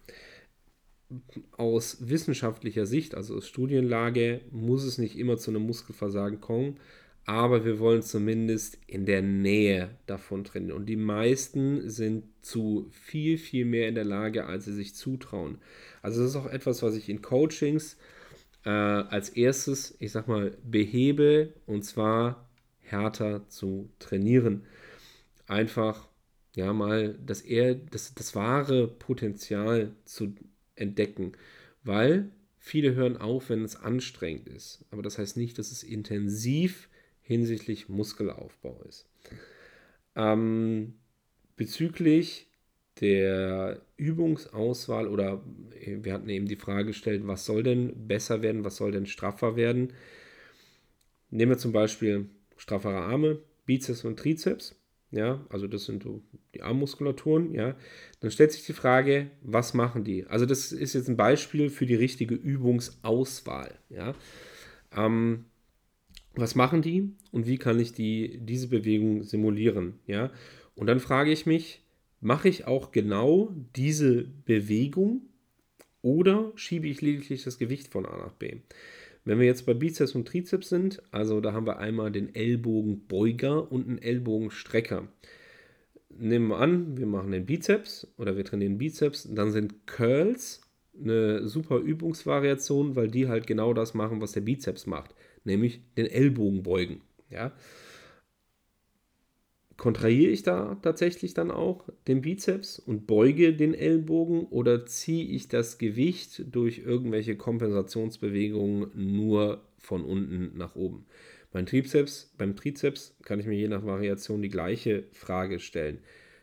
Aus 1.52 2.08
wissenschaftlicher 2.08 2.86
Sicht, 2.86 3.14
also 3.14 3.36
aus 3.36 3.48
Studienlage, 3.48 4.40
muss 4.50 4.84
es 4.84 4.98
nicht 4.98 5.18
immer 5.18 5.36
zu 5.36 5.50
einem 5.50 5.66
Muskelversagen 5.66 6.40
kommen, 6.40 6.78
aber 7.24 7.64
wir 7.64 7.78
wollen 7.78 8.02
zumindest 8.02 8.78
in 8.86 9.06
der 9.06 9.22
Nähe 9.22 9.90
davon 10.06 10.44
trainieren. 10.44 10.76
Und 10.76 10.86
die 10.86 10.96
meisten 10.96 11.88
sind 11.88 12.24
zu 12.40 12.88
viel, 12.90 13.38
viel 13.38 13.64
mehr 13.64 13.88
in 13.88 13.94
der 13.94 14.04
Lage, 14.04 14.46
als 14.46 14.64
sie 14.64 14.72
sich 14.72 14.94
zutrauen. 14.94 15.58
Also 16.00 16.22
das 16.22 16.30
ist 16.30 16.36
auch 16.36 16.50
etwas, 16.50 16.82
was 16.82 16.96
ich 16.96 17.08
in 17.08 17.22
Coachings 17.22 17.96
äh, 18.64 18.70
als 18.70 19.28
erstes, 19.30 19.96
ich 20.00 20.10
sag 20.10 20.26
mal, 20.26 20.56
behebe, 20.64 21.52
und 21.66 21.84
zwar 21.84 22.48
härter 22.80 23.48
zu 23.48 23.88
trainieren. 23.98 24.64
Einfach 25.46 26.08
ja, 26.54 26.72
mal 26.72 27.18
das, 27.24 27.40
eher, 27.40 27.74
das, 27.74 28.14
das 28.14 28.34
wahre 28.34 28.88
Potenzial 28.88 29.92
zu 30.04 30.34
entdecken, 30.74 31.32
weil 31.82 32.30
viele 32.58 32.94
hören 32.94 33.16
auf, 33.16 33.50
wenn 33.50 33.64
es 33.64 33.76
anstrengend 33.76 34.48
ist. 34.48 34.84
Aber 34.90 35.02
das 35.02 35.18
heißt 35.18 35.36
nicht, 35.36 35.58
dass 35.58 35.72
es 35.72 35.82
intensiv 35.82 36.88
hinsichtlich 37.22 37.88
Muskelaufbau 37.88 38.82
ist. 38.88 39.06
Ähm, 40.14 40.94
bezüglich 41.56 42.48
der 43.00 43.80
Übungsauswahl 43.96 45.08
oder 45.08 45.42
äh, 45.80 45.98
wir 46.02 46.12
hatten 46.12 46.28
eben 46.28 46.46
die 46.46 46.56
Frage 46.56 46.86
gestellt, 46.86 47.22
was 47.26 47.46
soll 47.46 47.62
denn 47.62 48.06
besser 48.06 48.42
werden, 48.42 48.64
was 48.64 48.76
soll 48.76 48.92
denn 48.92 49.06
straffer 49.06 49.56
werden? 49.56 49.92
Nehmen 51.30 51.52
wir 51.52 51.58
zum 51.58 51.72
Beispiel 51.72 52.28
straffere 52.56 53.00
Arme, 53.00 53.38
Bizeps 53.64 54.04
und 54.04 54.18
Trizeps. 54.18 54.76
Ja, 55.12 55.44
also 55.50 55.66
das 55.68 55.84
sind 55.84 56.02
so 56.02 56.22
die 56.54 56.62
Armmuskulaturen, 56.62 57.52
ja, 57.52 57.76
dann 58.20 58.30
stellt 58.30 58.50
sich 58.52 58.64
die 58.64 58.72
Frage, 58.72 59.30
was 59.42 59.74
machen 59.74 60.04
die? 60.04 60.26
Also 60.26 60.46
das 60.46 60.72
ist 60.72 60.94
jetzt 60.94 61.08
ein 61.08 61.16
Beispiel 61.16 61.68
für 61.70 61.86
die 61.86 61.94
richtige 61.94 62.34
Übungsauswahl, 62.34 63.78
ja. 63.90 64.14
Ähm, 64.96 65.44
was 66.34 66.54
machen 66.54 66.80
die 66.80 67.10
und 67.30 67.46
wie 67.46 67.58
kann 67.58 67.78
ich 67.78 67.92
die, 67.92 68.38
diese 68.42 68.68
Bewegung 68.68 69.22
simulieren, 69.22 70.00
ja? 70.06 70.32
Und 70.74 70.86
dann 70.86 71.00
frage 71.00 71.30
ich 71.30 71.44
mich, 71.44 71.82
mache 72.20 72.48
ich 72.48 72.66
auch 72.66 72.90
genau 72.90 73.54
diese 73.76 74.24
Bewegung 74.46 75.22
oder 76.00 76.52
schiebe 76.54 76.88
ich 76.88 77.02
lediglich 77.02 77.44
das 77.44 77.58
Gewicht 77.58 77.88
von 77.88 78.06
A 78.06 78.16
nach 78.16 78.32
B? 78.32 78.56
Wenn 79.24 79.38
wir 79.38 79.46
jetzt 79.46 79.66
bei 79.66 79.74
Bizeps 79.74 80.14
und 80.14 80.26
Trizeps 80.26 80.68
sind, 80.68 81.02
also 81.12 81.40
da 81.40 81.52
haben 81.52 81.66
wir 81.66 81.78
einmal 81.78 82.10
den 82.10 82.34
Ellbogenbeuger 82.34 83.70
und 83.70 83.88
einen 83.88 83.98
Ellbogenstrecker. 83.98 85.08
Nehmen 86.10 86.48
wir 86.48 86.58
an, 86.58 86.96
wir 86.96 87.06
machen 87.06 87.30
den 87.30 87.46
Bizeps 87.46 88.06
oder 88.18 88.36
wir 88.36 88.44
trainieren 88.44 88.78
Bizeps, 88.78 89.28
dann 89.32 89.52
sind 89.52 89.86
Curls 89.86 90.60
eine 90.98 91.48
super 91.48 91.78
Übungsvariation, 91.78 92.96
weil 92.96 93.08
die 93.08 93.28
halt 93.28 93.46
genau 93.46 93.72
das 93.72 93.94
machen, 93.94 94.20
was 94.20 94.32
der 94.32 94.42
Bizeps 94.42 94.86
macht, 94.86 95.14
nämlich 95.44 95.80
den 95.96 96.06
Ellbogen 96.06 96.62
beugen. 96.62 97.00
Ja? 97.30 97.52
Kontrahiere 99.76 100.30
ich 100.30 100.42
da 100.42 100.76
tatsächlich 100.82 101.34
dann 101.34 101.50
auch 101.50 101.88
den 102.06 102.22
Bizeps 102.22 102.78
und 102.78 103.06
beuge 103.06 103.54
den 103.54 103.74
Ellbogen 103.74 104.44
oder 104.46 104.86
ziehe 104.86 105.24
ich 105.24 105.48
das 105.48 105.78
Gewicht 105.78 106.44
durch 106.54 106.78
irgendwelche 106.78 107.36
Kompensationsbewegungen 107.36 108.90
nur 108.94 109.62
von 109.78 110.04
unten 110.04 110.56
nach 110.56 110.76
oben? 110.76 111.06
Beim 111.52 111.66
Trizeps, 111.66 112.32
beim 112.38 112.56
Trizeps 112.56 113.14
kann 113.24 113.38
ich 113.38 113.46
mir 113.46 113.58
je 113.58 113.68
nach 113.68 113.84
Variation 113.84 114.40
die 114.40 114.48
gleiche 114.48 115.04
Frage 115.12 115.60
stellen. 115.60 115.98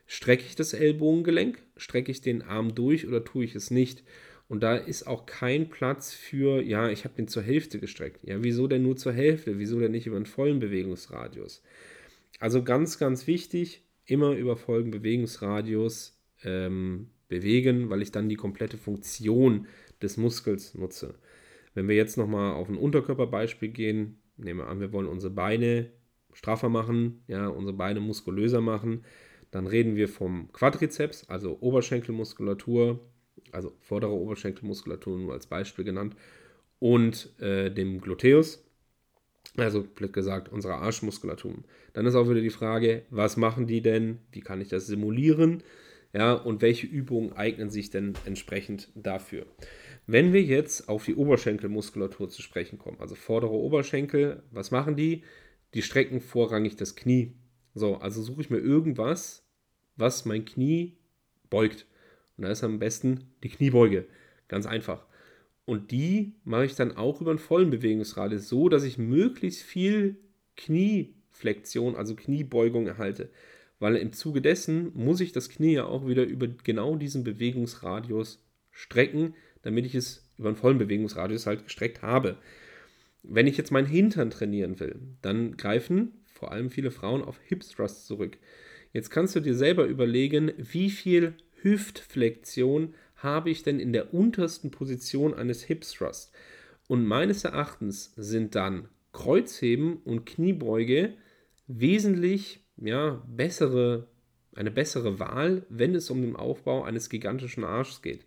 Strecke 0.05 0.43
ich 0.47 0.55
das 0.55 0.73
Ellbogengelenk? 0.73 1.61
Strecke 1.77 2.11
ich 2.11 2.21
den 2.21 2.41
Arm 2.41 2.75
durch 2.75 3.07
oder 3.07 3.23
tue 3.23 3.45
ich 3.45 3.55
es 3.55 3.71
nicht? 3.71 4.03
Und 4.47 4.63
da 4.63 4.75
ist 4.75 5.05
auch 5.05 5.27
kein 5.27 5.69
Platz 5.69 6.11
für, 6.11 6.61
ja, 6.61 6.89
ich 6.89 7.05
habe 7.05 7.15
den 7.15 7.27
zur 7.27 7.43
Hälfte 7.43 7.79
gestreckt. 7.79 8.19
Ja, 8.23 8.43
wieso 8.43 8.67
denn 8.67 8.81
nur 8.81 8.97
zur 8.97 9.13
Hälfte? 9.13 9.59
Wieso 9.59 9.79
denn 9.79 9.91
nicht 9.91 10.07
über 10.07 10.15
einen 10.15 10.25
vollen 10.25 10.59
Bewegungsradius? 10.59 11.61
Also 12.39 12.63
ganz, 12.63 12.97
ganz 12.97 13.27
wichtig, 13.27 13.83
immer 14.05 14.31
über 14.31 14.57
Folgenbewegungsradius 14.57 16.19
ähm, 16.43 17.09
bewegen, 17.27 17.89
weil 17.89 18.01
ich 18.01 18.11
dann 18.11 18.29
die 18.29 18.35
komplette 18.35 18.77
Funktion 18.77 19.67
des 20.01 20.17
Muskels 20.17 20.73
nutze. 20.73 21.15
Wenn 21.73 21.87
wir 21.87 21.95
jetzt 21.95 22.17
nochmal 22.17 22.53
auf 22.53 22.69
ein 22.69 22.77
Unterkörperbeispiel 22.77 23.69
gehen, 23.69 24.19
nehmen 24.37 24.59
wir 24.59 24.67
an, 24.67 24.79
wir 24.79 24.91
wollen 24.93 25.07
unsere 25.07 25.33
Beine 25.33 25.91
straffer 26.33 26.69
machen, 26.69 27.23
ja, 27.27 27.47
unsere 27.47 27.75
Beine 27.75 27.99
muskulöser 27.99 28.61
machen, 28.61 29.03
dann 29.51 29.67
reden 29.67 29.95
wir 29.95 30.07
vom 30.07 30.51
Quadrizeps, 30.53 31.27
also 31.27 31.57
Oberschenkelmuskulatur, 31.59 32.99
also 33.51 33.73
vordere 33.79 34.11
Oberschenkelmuskulatur 34.11 35.17
nur 35.17 35.33
als 35.33 35.47
Beispiel 35.47 35.85
genannt, 35.85 36.15
und 36.79 37.37
äh, 37.41 37.69
dem 37.69 37.99
Gluteus, 37.99 38.63
also 39.57 39.83
blöd 39.83 40.13
gesagt, 40.13 40.49
unsere 40.49 40.75
Arschmuskulatur. 40.75 41.53
Dann 41.93 42.05
ist 42.05 42.15
auch 42.15 42.29
wieder 42.29 42.41
die 42.41 42.49
Frage, 42.49 43.03
was 43.09 43.37
machen 43.37 43.67
die 43.67 43.81
denn? 43.81 44.19
Wie 44.31 44.41
kann 44.41 44.61
ich 44.61 44.69
das 44.69 44.87
simulieren? 44.87 45.63
Ja, 46.13 46.33
und 46.33 46.61
welche 46.61 46.87
Übungen 46.87 47.33
eignen 47.33 47.69
sich 47.69 47.89
denn 47.89 48.13
entsprechend 48.25 48.89
dafür? 48.95 49.45
Wenn 50.07 50.33
wir 50.33 50.41
jetzt 50.41 50.89
auf 50.89 51.05
die 51.05 51.15
Oberschenkelmuskulatur 51.15 52.29
zu 52.29 52.41
sprechen 52.41 52.79
kommen, 52.79 52.99
also 52.99 53.13
vordere 53.13 53.51
Oberschenkel, 53.51 54.41
was 54.51 54.71
machen 54.71 54.95
die? 54.95 55.23
Die 55.75 55.83
strecken 55.83 56.19
vorrangig 56.19 56.77
das 56.77 56.95
Knie. 56.95 57.35
So, 57.75 57.97
also 57.97 58.23
suche 58.23 58.41
ich 58.41 58.49
mir 58.49 58.57
irgendwas, 58.57 59.47
was 59.97 60.25
mein 60.25 60.45
Knie 60.45 60.97
beugt. 61.51 61.85
Und 62.37 62.45
da 62.45 62.49
ist 62.49 62.63
am 62.63 62.79
besten 62.79 63.35
die 63.43 63.49
Kniebeuge. 63.49 64.07
Ganz 64.47 64.65
einfach. 64.65 65.05
Und 65.69 65.91
die 65.91 66.33
mache 66.45 66.65
ich 66.65 66.73
dann 66.73 66.97
auch 66.97 67.21
über 67.21 67.29
einen 67.29 67.37
vollen 67.37 67.69
Bewegungsradius, 67.69 68.49
so 68.49 68.69
dass 68.69 68.83
ich 68.83 68.97
möglichst 68.97 69.61
viel 69.61 70.17
Knieflexion, 70.57 71.95
also 71.95 72.15
Kniebeugung 72.15 72.87
erhalte. 72.87 73.29
Weil 73.77 73.95
im 73.97 74.11
Zuge 74.11 74.41
dessen 74.41 74.91
muss 74.95 75.21
ich 75.21 75.31
das 75.31 75.47
Knie 75.47 75.73
ja 75.73 75.85
auch 75.85 76.07
wieder 76.07 76.23
über 76.23 76.47
genau 76.47 76.95
diesen 76.95 77.23
Bewegungsradius 77.23 78.43
strecken, 78.71 79.35
damit 79.61 79.85
ich 79.85 79.93
es 79.93 80.27
über 80.39 80.47
einen 80.47 80.57
vollen 80.57 80.79
Bewegungsradius 80.79 81.45
halt 81.45 81.65
gestreckt 81.65 82.01
habe. 82.01 82.37
Wenn 83.21 83.45
ich 83.45 83.55
jetzt 83.55 83.71
meinen 83.71 83.85
Hintern 83.85 84.31
trainieren 84.31 84.79
will, 84.79 84.99
dann 85.21 85.55
greifen 85.55 86.13
vor 86.25 86.51
allem 86.51 86.71
viele 86.71 86.89
Frauen 86.89 87.21
auf 87.21 87.39
Hip 87.45 87.61
Thrust 87.61 88.07
zurück. 88.07 88.39
Jetzt 88.91 89.11
kannst 89.11 89.35
du 89.35 89.39
dir 89.39 89.53
selber 89.53 89.85
überlegen, 89.85 90.51
wie 90.57 90.89
viel 90.89 91.35
Hüftflexion 91.61 92.95
habe 93.23 93.49
ich 93.49 93.63
denn 93.63 93.79
in 93.79 93.93
der 93.93 94.13
untersten 94.13 94.71
Position 94.71 95.33
eines 95.33 95.63
Hip 95.63 95.81
Thrust? 95.81 96.31
Und 96.87 97.05
meines 97.05 97.43
Erachtens 97.43 98.13
sind 98.15 98.55
dann 98.55 98.89
Kreuzheben 99.11 99.97
und 99.97 100.25
Kniebeuge 100.25 101.13
wesentlich 101.67 102.61
ja, 102.77 103.23
bessere, 103.27 104.07
eine 104.55 104.71
bessere 104.71 105.19
Wahl, 105.19 105.65
wenn 105.69 105.95
es 105.95 106.09
um 106.09 106.21
den 106.21 106.35
Aufbau 106.35 106.83
eines 106.83 107.09
gigantischen 107.09 107.63
Arschs 107.63 108.01
geht. 108.01 108.25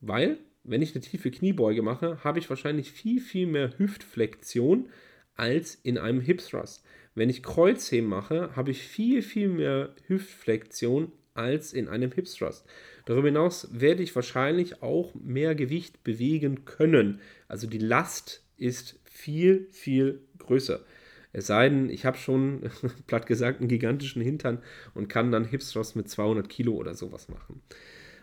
Weil, 0.00 0.38
wenn 0.62 0.82
ich 0.82 0.94
eine 0.94 1.02
tiefe 1.02 1.30
Kniebeuge 1.30 1.82
mache, 1.82 2.22
habe 2.24 2.38
ich 2.38 2.50
wahrscheinlich 2.50 2.90
viel, 2.90 3.20
viel 3.20 3.46
mehr 3.46 3.78
Hüftflexion 3.78 4.88
als 5.34 5.74
in 5.74 5.98
einem 5.98 6.20
Hip 6.20 6.40
Thrust. 6.40 6.84
Wenn 7.14 7.30
ich 7.30 7.42
Kreuzheben 7.42 8.08
mache, 8.08 8.54
habe 8.56 8.70
ich 8.70 8.82
viel, 8.82 9.22
viel 9.22 9.48
mehr 9.48 9.94
Hüftflexion 10.06 11.12
als 11.40 11.72
in 11.72 11.88
einem 11.88 12.12
Hip 12.12 12.26
Thrust. 12.26 12.66
Darüber 13.06 13.28
hinaus 13.28 13.68
werde 13.72 14.02
ich 14.02 14.14
wahrscheinlich 14.14 14.82
auch 14.82 15.14
mehr 15.14 15.54
Gewicht 15.54 16.04
bewegen 16.04 16.64
können. 16.64 17.20
Also 17.48 17.66
die 17.66 17.78
Last 17.78 18.44
ist 18.56 19.00
viel, 19.04 19.68
viel 19.72 20.20
größer. 20.38 20.84
Es 21.32 21.46
sei 21.46 21.68
denn, 21.68 21.88
ich 21.88 22.04
habe 22.04 22.18
schon, 22.18 22.70
platt 23.06 23.26
gesagt, 23.26 23.60
einen 23.60 23.68
gigantischen 23.68 24.22
Hintern 24.22 24.62
und 24.94 25.08
kann 25.08 25.32
dann 25.32 25.44
Hip 25.44 25.60
Thrust 25.60 25.96
mit 25.96 26.08
200 26.08 26.48
Kilo 26.48 26.74
oder 26.74 26.94
sowas 26.94 27.28
machen. 27.28 27.62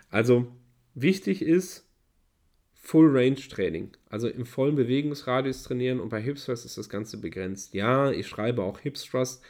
Also 0.10 0.48
wichtig 0.94 1.42
ist 1.42 1.86
Full 2.74 3.10
Range 3.10 3.36
Training, 3.36 3.92
also 4.10 4.30
im 4.30 4.46
vollen 4.46 4.76
Bewegungsradius 4.76 5.64
trainieren 5.64 6.00
und 6.00 6.10
bei 6.10 6.22
Hip 6.22 6.38
Thrust 6.38 6.66
ist 6.66 6.78
das 6.78 6.88
Ganze 6.88 7.18
begrenzt. 7.18 7.74
Ja, 7.74 8.12
ich 8.12 8.28
schreibe 8.28 8.64
auch 8.64 8.80
Hip 8.80 8.96
Thrust 8.96 9.44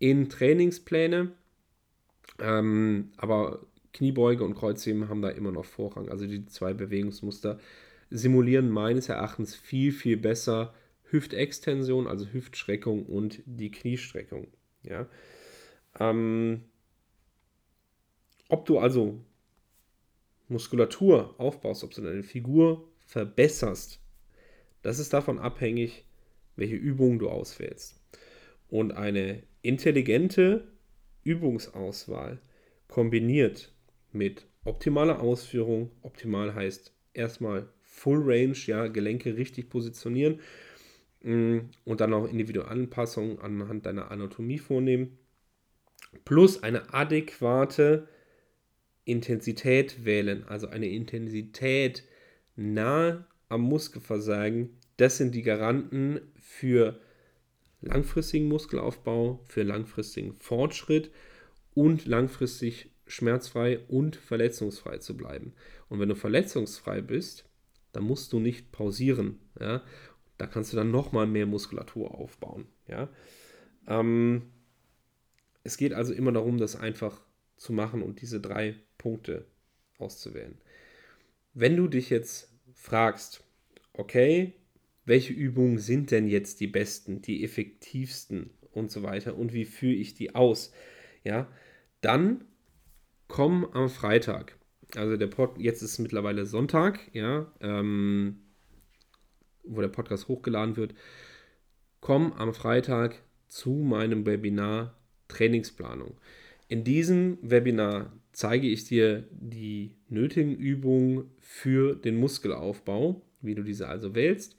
in 0.00 0.28
Trainingspläne, 0.28 1.32
ähm, 2.40 3.12
aber 3.16 3.60
Kniebeuge 3.92 4.44
und 4.44 4.54
Kreuzheben 4.54 5.08
haben 5.08 5.22
da 5.22 5.30
immer 5.30 5.52
noch 5.52 5.64
Vorrang. 5.64 6.08
Also 6.08 6.26
die 6.26 6.46
zwei 6.46 6.74
Bewegungsmuster 6.74 7.58
simulieren 8.10 8.70
meines 8.70 9.08
Erachtens 9.08 9.54
viel, 9.54 9.92
viel 9.92 10.16
besser 10.16 10.74
Hüftextension, 11.10 12.06
also 12.06 12.26
Hüftstreckung 12.26 13.06
und 13.06 13.42
die 13.46 13.70
Kniestreckung. 13.70 14.48
Ja? 14.82 15.08
Ähm, 15.98 16.62
ob 18.48 18.66
du 18.66 18.78
also 18.78 19.20
Muskulatur 20.48 21.34
aufbaust, 21.38 21.84
ob 21.84 21.92
du 21.94 22.02
deine 22.02 22.22
Figur 22.22 22.88
verbesserst, 23.06 24.00
das 24.82 24.98
ist 24.98 25.12
davon 25.12 25.38
abhängig, 25.38 26.04
welche 26.56 26.76
Übungen 26.76 27.18
du 27.18 27.28
auswählst. 27.28 28.00
Und 28.68 28.92
eine 28.92 29.42
intelligente 29.62 30.66
Übungsauswahl 31.24 32.40
kombiniert 32.88 33.72
mit 34.12 34.46
optimaler 34.64 35.20
Ausführung, 35.20 35.90
optimal 36.02 36.54
heißt 36.54 36.92
erstmal 37.14 37.68
Full 37.82 38.20
Range, 38.22 38.56
ja, 38.66 38.86
Gelenke 38.88 39.36
richtig 39.36 39.68
positionieren 39.68 40.40
mm, 41.22 41.58
und 41.84 42.00
dann 42.00 42.14
auch 42.14 42.28
Individualanpassungen 42.28 43.38
anhand 43.38 43.86
deiner 43.86 44.10
Anatomie 44.10 44.58
vornehmen, 44.58 45.18
plus 46.24 46.62
eine 46.62 46.92
adäquate 46.94 48.08
Intensität 49.04 50.04
wählen, 50.04 50.44
also 50.44 50.68
eine 50.68 50.88
Intensität 50.88 52.04
nahe 52.56 53.26
am 53.48 53.62
Muskelversagen, 53.62 54.78
das 54.96 55.16
sind 55.16 55.34
die 55.34 55.42
Garanten 55.42 56.20
für 56.40 57.00
langfristigen 57.80 58.48
Muskelaufbau, 58.48 59.40
für 59.44 59.62
langfristigen 59.62 60.34
Fortschritt 60.34 61.10
und 61.74 62.06
langfristig 62.06 62.90
schmerzfrei 63.06 63.80
und 63.88 64.16
verletzungsfrei 64.16 64.98
zu 64.98 65.16
bleiben. 65.16 65.54
Und 65.88 66.00
wenn 66.00 66.08
du 66.08 66.14
verletzungsfrei 66.14 67.00
bist, 67.00 67.44
dann 67.92 68.04
musst 68.04 68.32
du 68.32 68.38
nicht 68.38 68.72
pausieren. 68.72 69.40
Ja? 69.58 69.82
Da 70.38 70.46
kannst 70.46 70.72
du 70.72 70.76
dann 70.76 70.90
nochmal 70.90 71.26
mehr 71.26 71.46
Muskulatur 71.46 72.14
aufbauen. 72.14 72.66
Ja? 72.86 73.08
Ähm, 73.86 74.42
es 75.64 75.76
geht 75.76 75.92
also 75.92 76.12
immer 76.12 76.32
darum, 76.32 76.58
das 76.58 76.76
einfach 76.76 77.20
zu 77.56 77.72
machen 77.72 78.02
und 78.02 78.20
diese 78.20 78.40
drei 78.40 78.76
Punkte 78.96 79.46
auszuwählen. 79.98 80.56
Wenn 81.52 81.76
du 81.76 81.88
dich 81.88 82.10
jetzt 82.10 82.52
fragst, 82.72 83.42
okay, 83.92 84.54
welche 85.10 85.34
Übungen 85.34 85.76
sind 85.76 86.10
denn 86.10 86.26
jetzt 86.26 86.60
die 86.60 86.66
besten, 86.66 87.20
die 87.20 87.44
effektivsten 87.44 88.48
und 88.72 88.90
so 88.90 89.02
weiter 89.02 89.36
und 89.36 89.52
wie 89.52 89.66
führe 89.66 89.92
ich 89.92 90.14
die 90.14 90.34
aus? 90.34 90.72
ja, 91.24 91.48
dann 92.00 92.44
komm 93.28 93.64
am 93.72 93.88
Freitag. 93.88 94.56
Also 94.96 95.16
der 95.16 95.28
Pod, 95.28 95.58
jetzt 95.58 95.82
ist 95.82 95.98
mittlerweile 95.98 96.46
Sonntag, 96.46 96.98
ja, 97.12 97.52
ähm, 97.60 98.40
wo 99.62 99.80
der 99.80 99.88
Podcast 99.88 100.28
hochgeladen 100.28 100.76
wird. 100.76 100.94
Komm 102.00 102.32
am 102.32 102.54
Freitag 102.54 103.22
zu 103.48 103.70
meinem 103.70 104.26
Webinar 104.26 104.96
Trainingsplanung. 105.28 106.14
In 106.66 106.82
diesem 106.82 107.38
Webinar 107.42 108.12
zeige 108.32 108.68
ich 108.68 108.84
dir 108.84 109.28
die 109.30 109.92
nötigen 110.08 110.56
Übungen 110.56 111.30
für 111.38 111.94
den 111.94 112.16
Muskelaufbau, 112.16 113.22
wie 113.42 113.54
du 113.54 113.62
diese 113.62 113.86
also 113.86 114.14
wählst. 114.14 114.56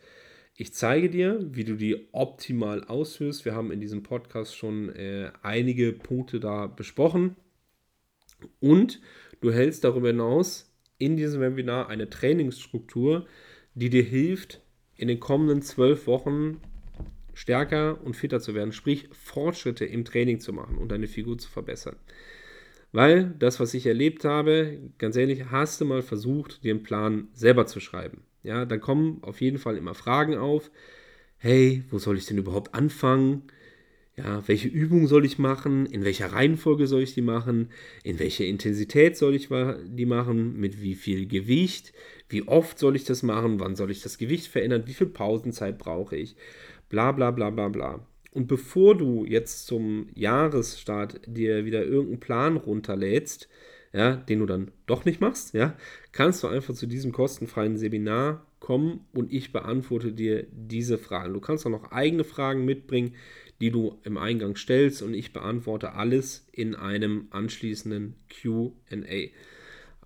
Ich 0.55 0.73
zeige 0.73 1.09
dir, 1.09 1.39
wie 1.51 1.63
du 1.63 1.75
die 1.75 2.07
optimal 2.11 2.83
ausführst. 2.83 3.45
Wir 3.45 3.55
haben 3.55 3.71
in 3.71 3.79
diesem 3.79 4.03
Podcast 4.03 4.55
schon 4.55 4.89
äh, 4.89 5.31
einige 5.41 5.93
Punkte 5.93 6.39
da 6.39 6.67
besprochen. 6.67 7.35
Und 8.59 9.01
du 9.39 9.51
hältst 9.51 9.83
darüber 9.83 10.07
hinaus 10.07 10.71
in 10.97 11.17
diesem 11.17 11.41
Webinar 11.41 11.89
eine 11.89 12.09
Trainingsstruktur, 12.09 13.25
die 13.73 13.89
dir 13.89 14.03
hilft, 14.03 14.61
in 14.95 15.07
den 15.07 15.19
kommenden 15.19 15.61
zwölf 15.61 16.05
Wochen 16.05 16.61
stärker 17.33 18.01
und 18.03 18.15
fitter 18.15 18.39
zu 18.39 18.53
werden, 18.53 18.71
sprich 18.71 19.09
Fortschritte 19.11 19.85
im 19.85 20.05
Training 20.05 20.39
zu 20.39 20.53
machen 20.53 20.77
und 20.77 20.89
deine 20.89 21.07
Figur 21.07 21.37
zu 21.37 21.49
verbessern. 21.49 21.95
Weil 22.91 23.33
das, 23.39 23.59
was 23.59 23.73
ich 23.73 23.85
erlebt 23.85 24.25
habe, 24.25 24.91
ganz 24.97 25.15
ehrlich, 25.15 25.45
hast 25.45 25.79
du 25.79 25.85
mal 25.85 26.01
versucht, 26.01 26.63
dir 26.63 26.73
einen 26.73 26.83
Plan 26.83 27.29
selber 27.33 27.65
zu 27.65 27.79
schreiben. 27.79 28.23
Ja, 28.43 28.65
dann 28.65 28.81
kommen 28.81 29.19
auf 29.21 29.41
jeden 29.41 29.57
Fall 29.57 29.77
immer 29.77 29.93
Fragen 29.93 30.35
auf. 30.35 30.71
Hey, 31.37 31.83
wo 31.89 31.99
soll 31.99 32.17
ich 32.17 32.25
denn 32.25 32.37
überhaupt 32.37 32.73
anfangen? 32.75 33.43
Ja, 34.17 34.47
welche 34.47 34.67
Übung 34.67 35.07
soll 35.07 35.25
ich 35.25 35.39
machen? 35.39 35.85
In 35.85 36.03
welcher 36.03 36.33
Reihenfolge 36.33 36.85
soll 36.85 37.01
ich 37.01 37.13
die 37.13 37.21
machen? 37.21 37.69
In 38.03 38.19
welcher 38.19 38.45
Intensität 38.45 39.17
soll 39.17 39.35
ich 39.35 39.47
die 39.49 40.05
machen? 40.05 40.59
Mit 40.59 40.81
wie 40.81 40.95
viel 40.95 41.27
Gewicht? 41.27 41.93
Wie 42.29 42.47
oft 42.47 42.77
soll 42.77 42.95
ich 42.95 43.05
das 43.05 43.23
machen? 43.23 43.59
Wann 43.59 43.75
soll 43.75 43.89
ich 43.89 44.01
das 44.01 44.17
Gewicht 44.17 44.47
verändern? 44.47 44.83
Wie 44.85 44.93
viel 44.93 45.07
Pausenzeit 45.07 45.77
brauche 45.77 46.17
ich? 46.17 46.35
Bla 46.89 47.11
bla 47.13 47.31
bla 47.31 47.49
bla 47.49 47.69
bla. 47.69 48.05
Und 48.33 48.47
bevor 48.47 48.95
du 48.97 49.25
jetzt 49.25 49.65
zum 49.65 50.07
Jahresstart 50.13 51.21
dir 51.25 51.65
wieder 51.65 51.83
irgendeinen 51.83 52.19
Plan 52.19 52.57
runterlädst, 52.57 53.49
ja, 53.93 54.15
den 54.15 54.39
du 54.39 54.45
dann 54.45 54.71
doch 54.85 55.05
nicht 55.05 55.21
machst, 55.21 55.53
ja, 55.53 55.75
kannst 56.11 56.43
du 56.43 56.47
einfach 56.47 56.73
zu 56.73 56.87
diesem 56.87 57.11
kostenfreien 57.11 57.77
Seminar 57.77 58.45
kommen 58.59 59.05
und 59.13 59.33
ich 59.33 59.51
beantworte 59.51 60.13
dir 60.13 60.47
diese 60.51 60.97
Fragen. 60.97 61.33
Du 61.33 61.41
kannst 61.41 61.65
auch 61.65 61.71
noch 61.71 61.91
eigene 61.91 62.23
Fragen 62.23 62.63
mitbringen, 62.63 63.15
die 63.59 63.71
du 63.71 63.99
im 64.03 64.17
Eingang 64.17 64.55
stellst 64.55 65.01
und 65.01 65.13
ich 65.13 65.33
beantworte 65.33 65.93
alles 65.93 66.47
in 66.51 66.75
einem 66.75 67.27
anschließenden 67.31 68.15
QA. 68.29 69.29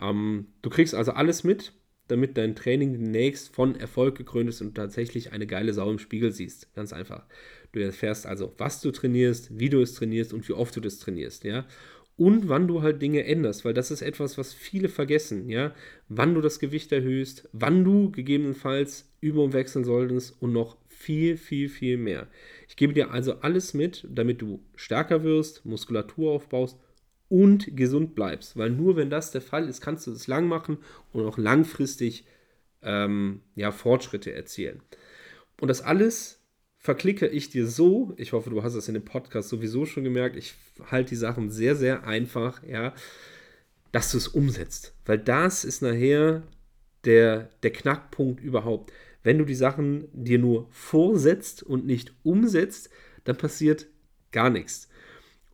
Ähm, 0.02 0.48
du 0.62 0.70
kriegst 0.70 0.96
also 0.96 1.12
alles 1.12 1.44
mit, 1.44 1.74
damit 2.08 2.38
dein 2.38 2.56
Training 2.56 2.94
demnächst 2.94 3.54
von 3.54 3.76
Erfolg 3.76 4.18
gekrönt 4.18 4.50
ist 4.50 4.62
und 4.62 4.76
tatsächlich 4.76 5.32
eine 5.32 5.48
geile 5.48 5.74
Sau 5.74 5.90
im 5.90 6.00
Spiegel 6.00 6.32
siehst. 6.32 6.74
Ganz 6.76 6.94
einfach. 6.94 7.26
Du 7.72 7.80
erfährst 7.80 8.26
also, 8.26 8.54
was 8.58 8.82
du 8.82 8.92
trainierst, 8.92 9.60
wie 9.60 9.70
du 9.70 9.82
es 9.82 9.94
trainierst 9.94 10.34
und 10.34 10.48
wie 10.48 10.54
oft 10.54 10.76
du 10.76 10.82
das 10.82 11.00
trainierst, 11.00 11.44
ja. 11.44 11.66
Und 12.18 12.48
wann 12.48 12.68
du 12.68 12.82
halt 12.82 13.02
Dinge 13.02 13.26
änderst, 13.26 13.66
weil 13.66 13.74
das 13.74 13.92
ist 13.92 14.02
etwas, 14.02 14.38
was 14.38 14.54
viele 14.54 14.88
vergessen, 14.88 15.50
ja. 15.50 15.74
Wann 16.08 16.34
du 16.34 16.42
das 16.42 16.60
Gewicht 16.60 16.92
erhöhst, 16.94 17.50
wann 17.52 17.84
du 17.84 18.10
gegebenenfalls 18.12 19.12
Übung 19.20 19.52
wechseln 19.52 19.84
solltest 19.84 20.42
und 20.42 20.54
noch 20.54 20.78
viel, 20.88 21.36
viel, 21.36 21.68
viel 21.68 21.98
mehr. 21.98 22.28
Ich 22.70 22.78
gebe 22.78 22.94
dir 22.94 23.12
also 23.12 23.42
alles 23.42 23.74
mit, 23.74 24.08
damit 24.10 24.42
du 24.42 24.64
stärker 24.76 25.24
wirst, 25.24 25.66
Muskulatur 25.66 26.32
aufbaust 26.32 26.80
und 27.28 27.76
gesund 27.76 28.16
bleibst. 28.16 28.56
Weil 28.56 28.70
nur 28.70 28.96
wenn 28.96 29.10
das 29.10 29.32
der 29.32 29.42
Fall 29.42 29.68
ist, 29.68 29.82
kannst 29.82 30.08
du 30.08 30.12
es 30.12 30.28
lang 30.28 30.48
machen 30.48 30.78
und 31.12 31.26
auch 31.26 31.38
langfristig 31.38 32.26
ähm, 32.82 33.42
ja, 33.56 33.72
Fortschritte 33.72 34.32
erzielen. 34.32 34.82
Und 35.60 35.68
das 35.68 35.82
alles 35.82 36.45
verklicke 36.86 37.26
ich 37.26 37.50
dir 37.50 37.66
so, 37.66 38.14
ich 38.16 38.32
hoffe, 38.32 38.52
du 38.52 38.62
hast 38.62 38.76
es 38.76 38.88
in 38.88 38.94
dem 38.94 39.04
Podcast 39.04 39.50
sowieso 39.50 39.88
schon 39.88 40.04
gemerkt, 40.04 40.36
ich 40.36 40.54
halte 40.92 41.10
die 41.10 41.16
Sachen 41.16 41.50
sehr, 41.50 41.76
sehr 41.76 42.06
einfach, 42.06 42.62
ja, 42.64 42.94
dass 43.92 44.12
du 44.12 44.18
es 44.18 44.28
umsetzt. 44.28 44.94
Weil 45.04 45.18
das 45.18 45.64
ist 45.64 45.82
nachher 45.82 46.44
der, 47.04 47.50
der 47.64 47.72
Knackpunkt 47.72 48.40
überhaupt. 48.40 48.94
Wenn 49.24 49.40
du 49.40 49.46
die 49.46 49.56
Sachen 49.56 50.08
dir 50.14 50.38
nur 50.38 50.68
vorsetzt 50.70 51.64
und 51.64 51.88
nicht 51.88 52.14
umsetzt, 52.22 52.92
dann 53.24 53.36
passiert 53.36 53.88
gar 54.32 54.52
nichts. 54.52 54.88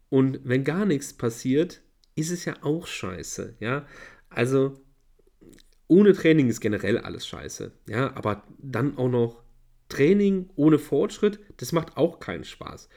Und 0.09 0.41
wenn 0.43 0.65
gar 0.65 0.85
nichts 0.85 1.13
passiert, 1.13 1.81
ist 2.15 2.31
es 2.31 2.43
ja 2.43 2.55
auch 2.61 2.87
scheiße, 2.87 3.55
ja. 3.61 3.87
Also 4.29 4.81
ohne 5.87 6.11
Training 6.11 6.49
ist 6.49 6.59
generell 6.59 6.97
alles 6.97 7.25
scheiße, 7.25 7.71
ja, 7.87 8.13
aber 8.17 8.43
dann 8.59 8.97
auch 8.97 9.09
noch 9.09 9.40
Training 9.91 10.49
ohne 10.55 10.79
Fortschritt, 10.79 11.39
das 11.57 11.71
macht 11.71 11.97
auch 11.97 12.19
keinen 12.19 12.43
Spaß. 12.43 12.89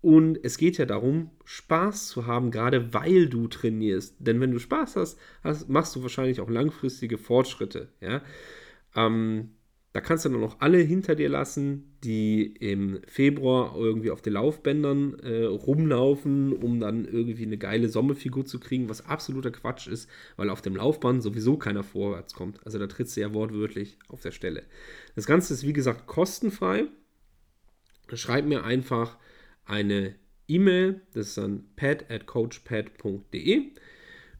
Und 0.00 0.38
es 0.44 0.58
geht 0.58 0.78
ja 0.78 0.86
darum, 0.86 1.30
Spaß 1.44 2.06
zu 2.06 2.26
haben, 2.26 2.50
gerade 2.50 2.94
weil 2.94 3.28
du 3.28 3.48
trainierst. 3.48 4.16
Denn 4.20 4.40
wenn 4.40 4.52
du 4.52 4.58
Spaß 4.58 4.96
hast, 4.96 5.18
hast 5.42 5.68
machst 5.68 5.96
du 5.96 6.02
wahrscheinlich 6.02 6.40
auch 6.40 6.48
langfristige 6.48 7.18
Fortschritte. 7.18 7.88
Ja? 8.00 8.22
Ähm, 8.94 9.56
da 9.98 10.04
kannst 10.04 10.24
du 10.24 10.28
dann 10.28 10.40
noch 10.40 10.60
alle 10.60 10.78
hinter 10.78 11.16
dir 11.16 11.28
lassen, 11.28 11.92
die 12.04 12.46
im 12.60 13.00
Februar 13.08 13.74
irgendwie 13.76 14.12
auf 14.12 14.22
den 14.22 14.34
Laufbändern 14.34 15.18
äh, 15.18 15.42
rumlaufen, 15.42 16.52
um 16.52 16.78
dann 16.78 17.04
irgendwie 17.04 17.42
eine 17.42 17.58
geile 17.58 17.88
Sommerfigur 17.88 18.46
zu 18.46 18.60
kriegen, 18.60 18.88
was 18.88 19.06
absoluter 19.06 19.50
Quatsch 19.50 19.88
ist, 19.88 20.08
weil 20.36 20.50
auf 20.50 20.62
dem 20.62 20.76
Laufband 20.76 21.20
sowieso 21.20 21.56
keiner 21.56 21.82
vorwärts 21.82 22.32
kommt. 22.32 22.64
Also 22.64 22.78
da 22.78 22.86
trittst 22.86 23.16
du 23.16 23.22
ja 23.22 23.34
wortwörtlich 23.34 23.98
auf 24.06 24.20
der 24.20 24.30
Stelle. 24.30 24.62
Das 25.16 25.26
Ganze 25.26 25.52
ist 25.52 25.66
wie 25.66 25.72
gesagt 25.72 26.06
kostenfrei. 26.06 26.84
Schreib 28.14 28.44
mir 28.44 28.62
einfach 28.62 29.18
eine 29.64 30.14
E-Mail, 30.46 31.00
das 31.12 31.30
ist 31.30 31.38
dann 31.38 31.64
pad 31.74 32.08
at 32.08 32.26
coachpad.de 32.26 33.72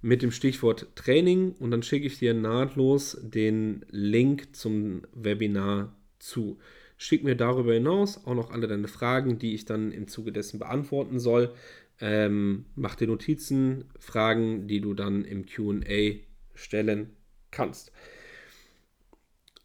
mit 0.01 0.23
dem 0.23 0.31
Stichwort 0.31 0.89
Training 0.95 1.53
und 1.59 1.71
dann 1.71 1.83
schicke 1.83 2.07
ich 2.07 2.19
dir 2.19 2.35
nahtlos 2.35 3.19
den 3.21 3.85
Link 3.91 4.55
zum 4.55 5.03
Webinar 5.13 5.97
zu. 6.19 6.59
Schick 6.97 7.25
mir 7.25 7.37
darüber 7.37 7.75
hinaus 7.75 8.25
auch 8.27 8.35
noch 8.35 8.51
alle 8.51 8.67
deine 8.67 8.89
Fragen, 8.89 9.39
die 9.39 9.55
ich 9.55 9.65
dann 9.65 9.93
im 9.93 10.09
Zuge 10.09 10.33
dessen 10.33 10.59
beantworten 10.59 11.19
soll. 11.19 11.53
Ähm, 12.01 12.67
mach 12.75 12.95
dir 12.95 13.09
Notizen, 13.09 13.85
Fragen, 13.99 14.69
die 14.69 14.81
du 14.81 14.95
dann 14.95 15.25
im 15.25 15.47
QA 15.47 16.19
stellen 16.55 17.11
kannst. 17.51 17.93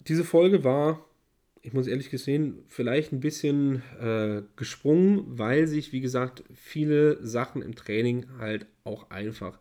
Diese 0.08 0.24
Folge 0.24 0.64
war, 0.64 1.06
ich 1.62 1.74
muss 1.74 1.88
ehrlich 1.88 2.10
gesehen, 2.10 2.64
vielleicht 2.68 3.14
ein 3.14 3.20
bisschen 3.20 3.84
äh, 4.00 4.42
gesprungen, 4.56 5.24
weil 5.26 5.68
sich, 5.68 5.92
wie 5.92 6.02
gesagt, 6.02 6.44
viele 6.54 7.26
Sachen 7.26 7.62
im 7.62 7.76
Training 7.76 8.26
halt 8.38 8.66
auch 8.84 9.10
einfach 9.12 9.60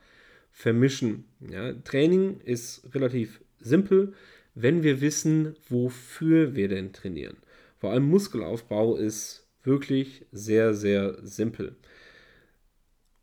vermischen. 0.53 1.25
Ja, 1.41 1.73
Training 1.73 2.41
ist 2.41 2.95
relativ 2.95 3.41
simpel, 3.59 4.13
wenn 4.55 4.83
wir 4.83 5.01
wissen, 5.01 5.57
wofür 5.69 6.55
wir 6.55 6.69
denn 6.69 6.93
trainieren. 6.93 7.39
Vor 7.79 7.91
allem 7.91 8.09
Muskelaufbau 8.09 8.97
ist 8.97 9.49
wirklich 9.65 10.27
sehr, 10.31 10.75
sehr 10.75 11.19
simpel. 11.27 11.77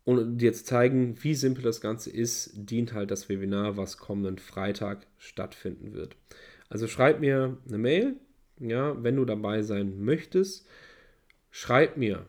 Und 0.04 0.42
jetzt 0.42 0.66
zeigen, 0.66 1.16
wie 1.22 1.34
simpel 1.34 1.62
das 1.62 1.80
Ganze 1.80 2.10
ist, 2.10 2.52
dient 2.54 2.94
halt 2.94 3.10
das 3.10 3.28
Webinar, 3.28 3.76
was 3.76 3.98
kommenden 3.98 4.38
Freitag 4.38 5.06
stattfinden 5.18 5.92
wird. 5.92 6.16
Also 6.68 6.88
schreib 6.88 7.20
mir 7.20 7.58
eine 7.68 7.78
Mail, 7.78 8.16
ja, 8.58 9.02
wenn 9.02 9.16
du 9.16 9.24
dabei 9.24 9.62
sein 9.62 10.02
möchtest. 10.02 10.66
Schreib 11.50 11.96
mir, 11.96 12.26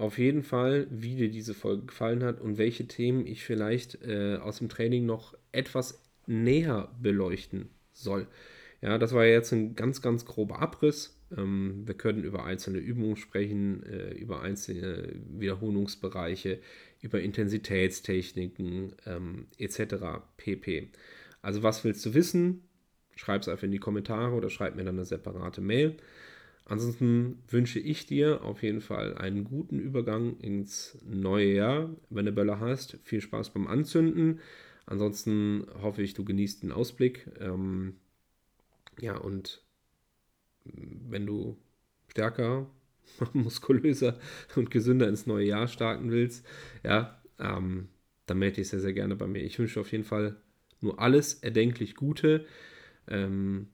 auf 0.00 0.18
jeden 0.18 0.42
Fall, 0.42 0.86
wie 0.90 1.14
dir 1.14 1.30
diese 1.30 1.52
Folge 1.52 1.86
gefallen 1.86 2.24
hat 2.24 2.40
und 2.40 2.56
welche 2.56 2.86
Themen 2.86 3.26
ich 3.26 3.44
vielleicht 3.44 4.02
äh, 4.02 4.36
aus 4.36 4.58
dem 4.58 4.68
Training 4.68 5.04
noch 5.04 5.36
etwas 5.52 6.02
näher 6.26 6.90
beleuchten 7.00 7.68
soll. 7.92 8.26
Ja, 8.80 8.96
das 8.96 9.12
war 9.12 9.26
jetzt 9.26 9.52
ein 9.52 9.76
ganz, 9.76 10.00
ganz 10.00 10.24
grober 10.24 10.60
Abriss. 10.60 11.20
Ähm, 11.36 11.82
wir 11.86 11.94
können 11.94 12.24
über 12.24 12.44
einzelne 12.44 12.78
Übungen 12.78 13.16
sprechen, 13.16 13.82
äh, 13.82 14.12
über 14.14 14.40
einzelne 14.40 15.12
Wiederholungsbereiche, 15.38 16.60
über 17.02 17.20
Intensitätstechniken 17.20 18.94
ähm, 19.04 19.48
etc. 19.58 19.96
pp. 20.38 20.88
Also 21.42 21.62
was 21.62 21.84
willst 21.84 22.06
du 22.06 22.14
wissen? 22.14 22.62
Schreib 23.16 23.42
es 23.42 23.48
einfach 23.48 23.64
in 23.64 23.72
die 23.72 23.78
Kommentare 23.78 24.34
oder 24.34 24.48
schreib 24.48 24.76
mir 24.76 24.84
dann 24.84 24.96
eine 24.96 25.04
separate 25.04 25.60
Mail. 25.60 25.96
Ansonsten 26.64 27.42
wünsche 27.48 27.80
ich 27.80 28.06
dir 28.06 28.44
auf 28.44 28.62
jeden 28.62 28.80
Fall 28.80 29.16
einen 29.16 29.44
guten 29.44 29.80
Übergang 29.80 30.36
ins 30.38 30.96
neue 31.04 31.52
Jahr. 31.52 31.90
Wenn 32.10 32.26
du 32.26 32.32
Böller 32.32 32.60
hast, 32.60 32.98
viel 33.02 33.20
Spaß 33.20 33.50
beim 33.50 33.66
Anzünden. 33.66 34.40
Ansonsten 34.86 35.66
hoffe 35.82 36.02
ich, 36.02 36.14
du 36.14 36.24
genießt 36.24 36.62
den 36.62 36.72
Ausblick. 36.72 37.28
Ähm, 37.40 37.96
ja, 39.00 39.16
und 39.16 39.64
wenn 40.64 41.26
du 41.26 41.56
stärker, 42.08 42.70
muskulöser 43.32 44.18
und 44.56 44.70
gesünder 44.70 45.08
ins 45.08 45.26
neue 45.26 45.46
Jahr 45.46 45.68
starten 45.68 46.10
willst, 46.10 46.46
ja, 46.84 47.20
ähm, 47.38 47.88
dann 48.26 48.38
melde 48.38 48.56
dich 48.56 48.68
sehr, 48.68 48.80
sehr 48.80 48.92
gerne 48.92 49.16
bei 49.16 49.26
mir. 49.26 49.42
Ich 49.42 49.58
wünsche 49.58 49.80
auf 49.80 49.90
jeden 49.90 50.04
Fall 50.04 50.36
nur 50.80 51.00
alles 51.00 51.34
erdenklich 51.34 51.94
Gute. 51.94 52.46
Ähm, 53.08 53.68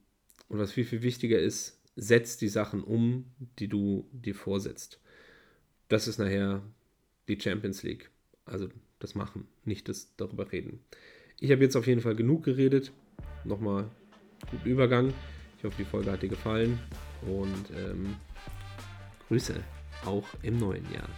und 0.49 0.59
was 0.59 0.71
viel, 0.71 0.85
viel 0.85 1.01
wichtiger 1.01 1.39
ist, 1.39 1.76
setz 1.97 2.37
die 2.37 2.47
Sachen 2.47 2.83
um, 2.83 3.25
die 3.59 3.67
du 3.67 4.07
dir 4.13 4.35
vorsetzt. 4.35 5.01
Das 5.89 6.07
ist 6.07 6.19
nachher 6.19 6.61
die 7.27 7.39
Champions 7.39 7.83
League. 7.83 8.09
Also 8.45 8.69
das 8.99 9.15
Machen, 9.15 9.47
nicht 9.65 9.89
das 9.89 10.15
darüber 10.15 10.51
reden. 10.51 10.79
Ich 11.39 11.51
habe 11.51 11.63
jetzt 11.63 11.75
auf 11.75 11.87
jeden 11.87 12.01
Fall 12.01 12.15
genug 12.15 12.43
geredet. 12.43 12.93
Nochmal 13.43 13.89
guten 14.49 14.69
Übergang. 14.69 15.13
Ich 15.57 15.63
hoffe, 15.63 15.75
die 15.77 15.85
Folge 15.85 16.11
hat 16.11 16.21
dir 16.21 16.29
gefallen 16.29 16.79
und 17.23 17.71
ähm, 17.75 18.15
Grüße 19.27 19.55
auch 20.05 20.27
im 20.43 20.57
neuen 20.57 20.85
Jahr. 20.93 21.09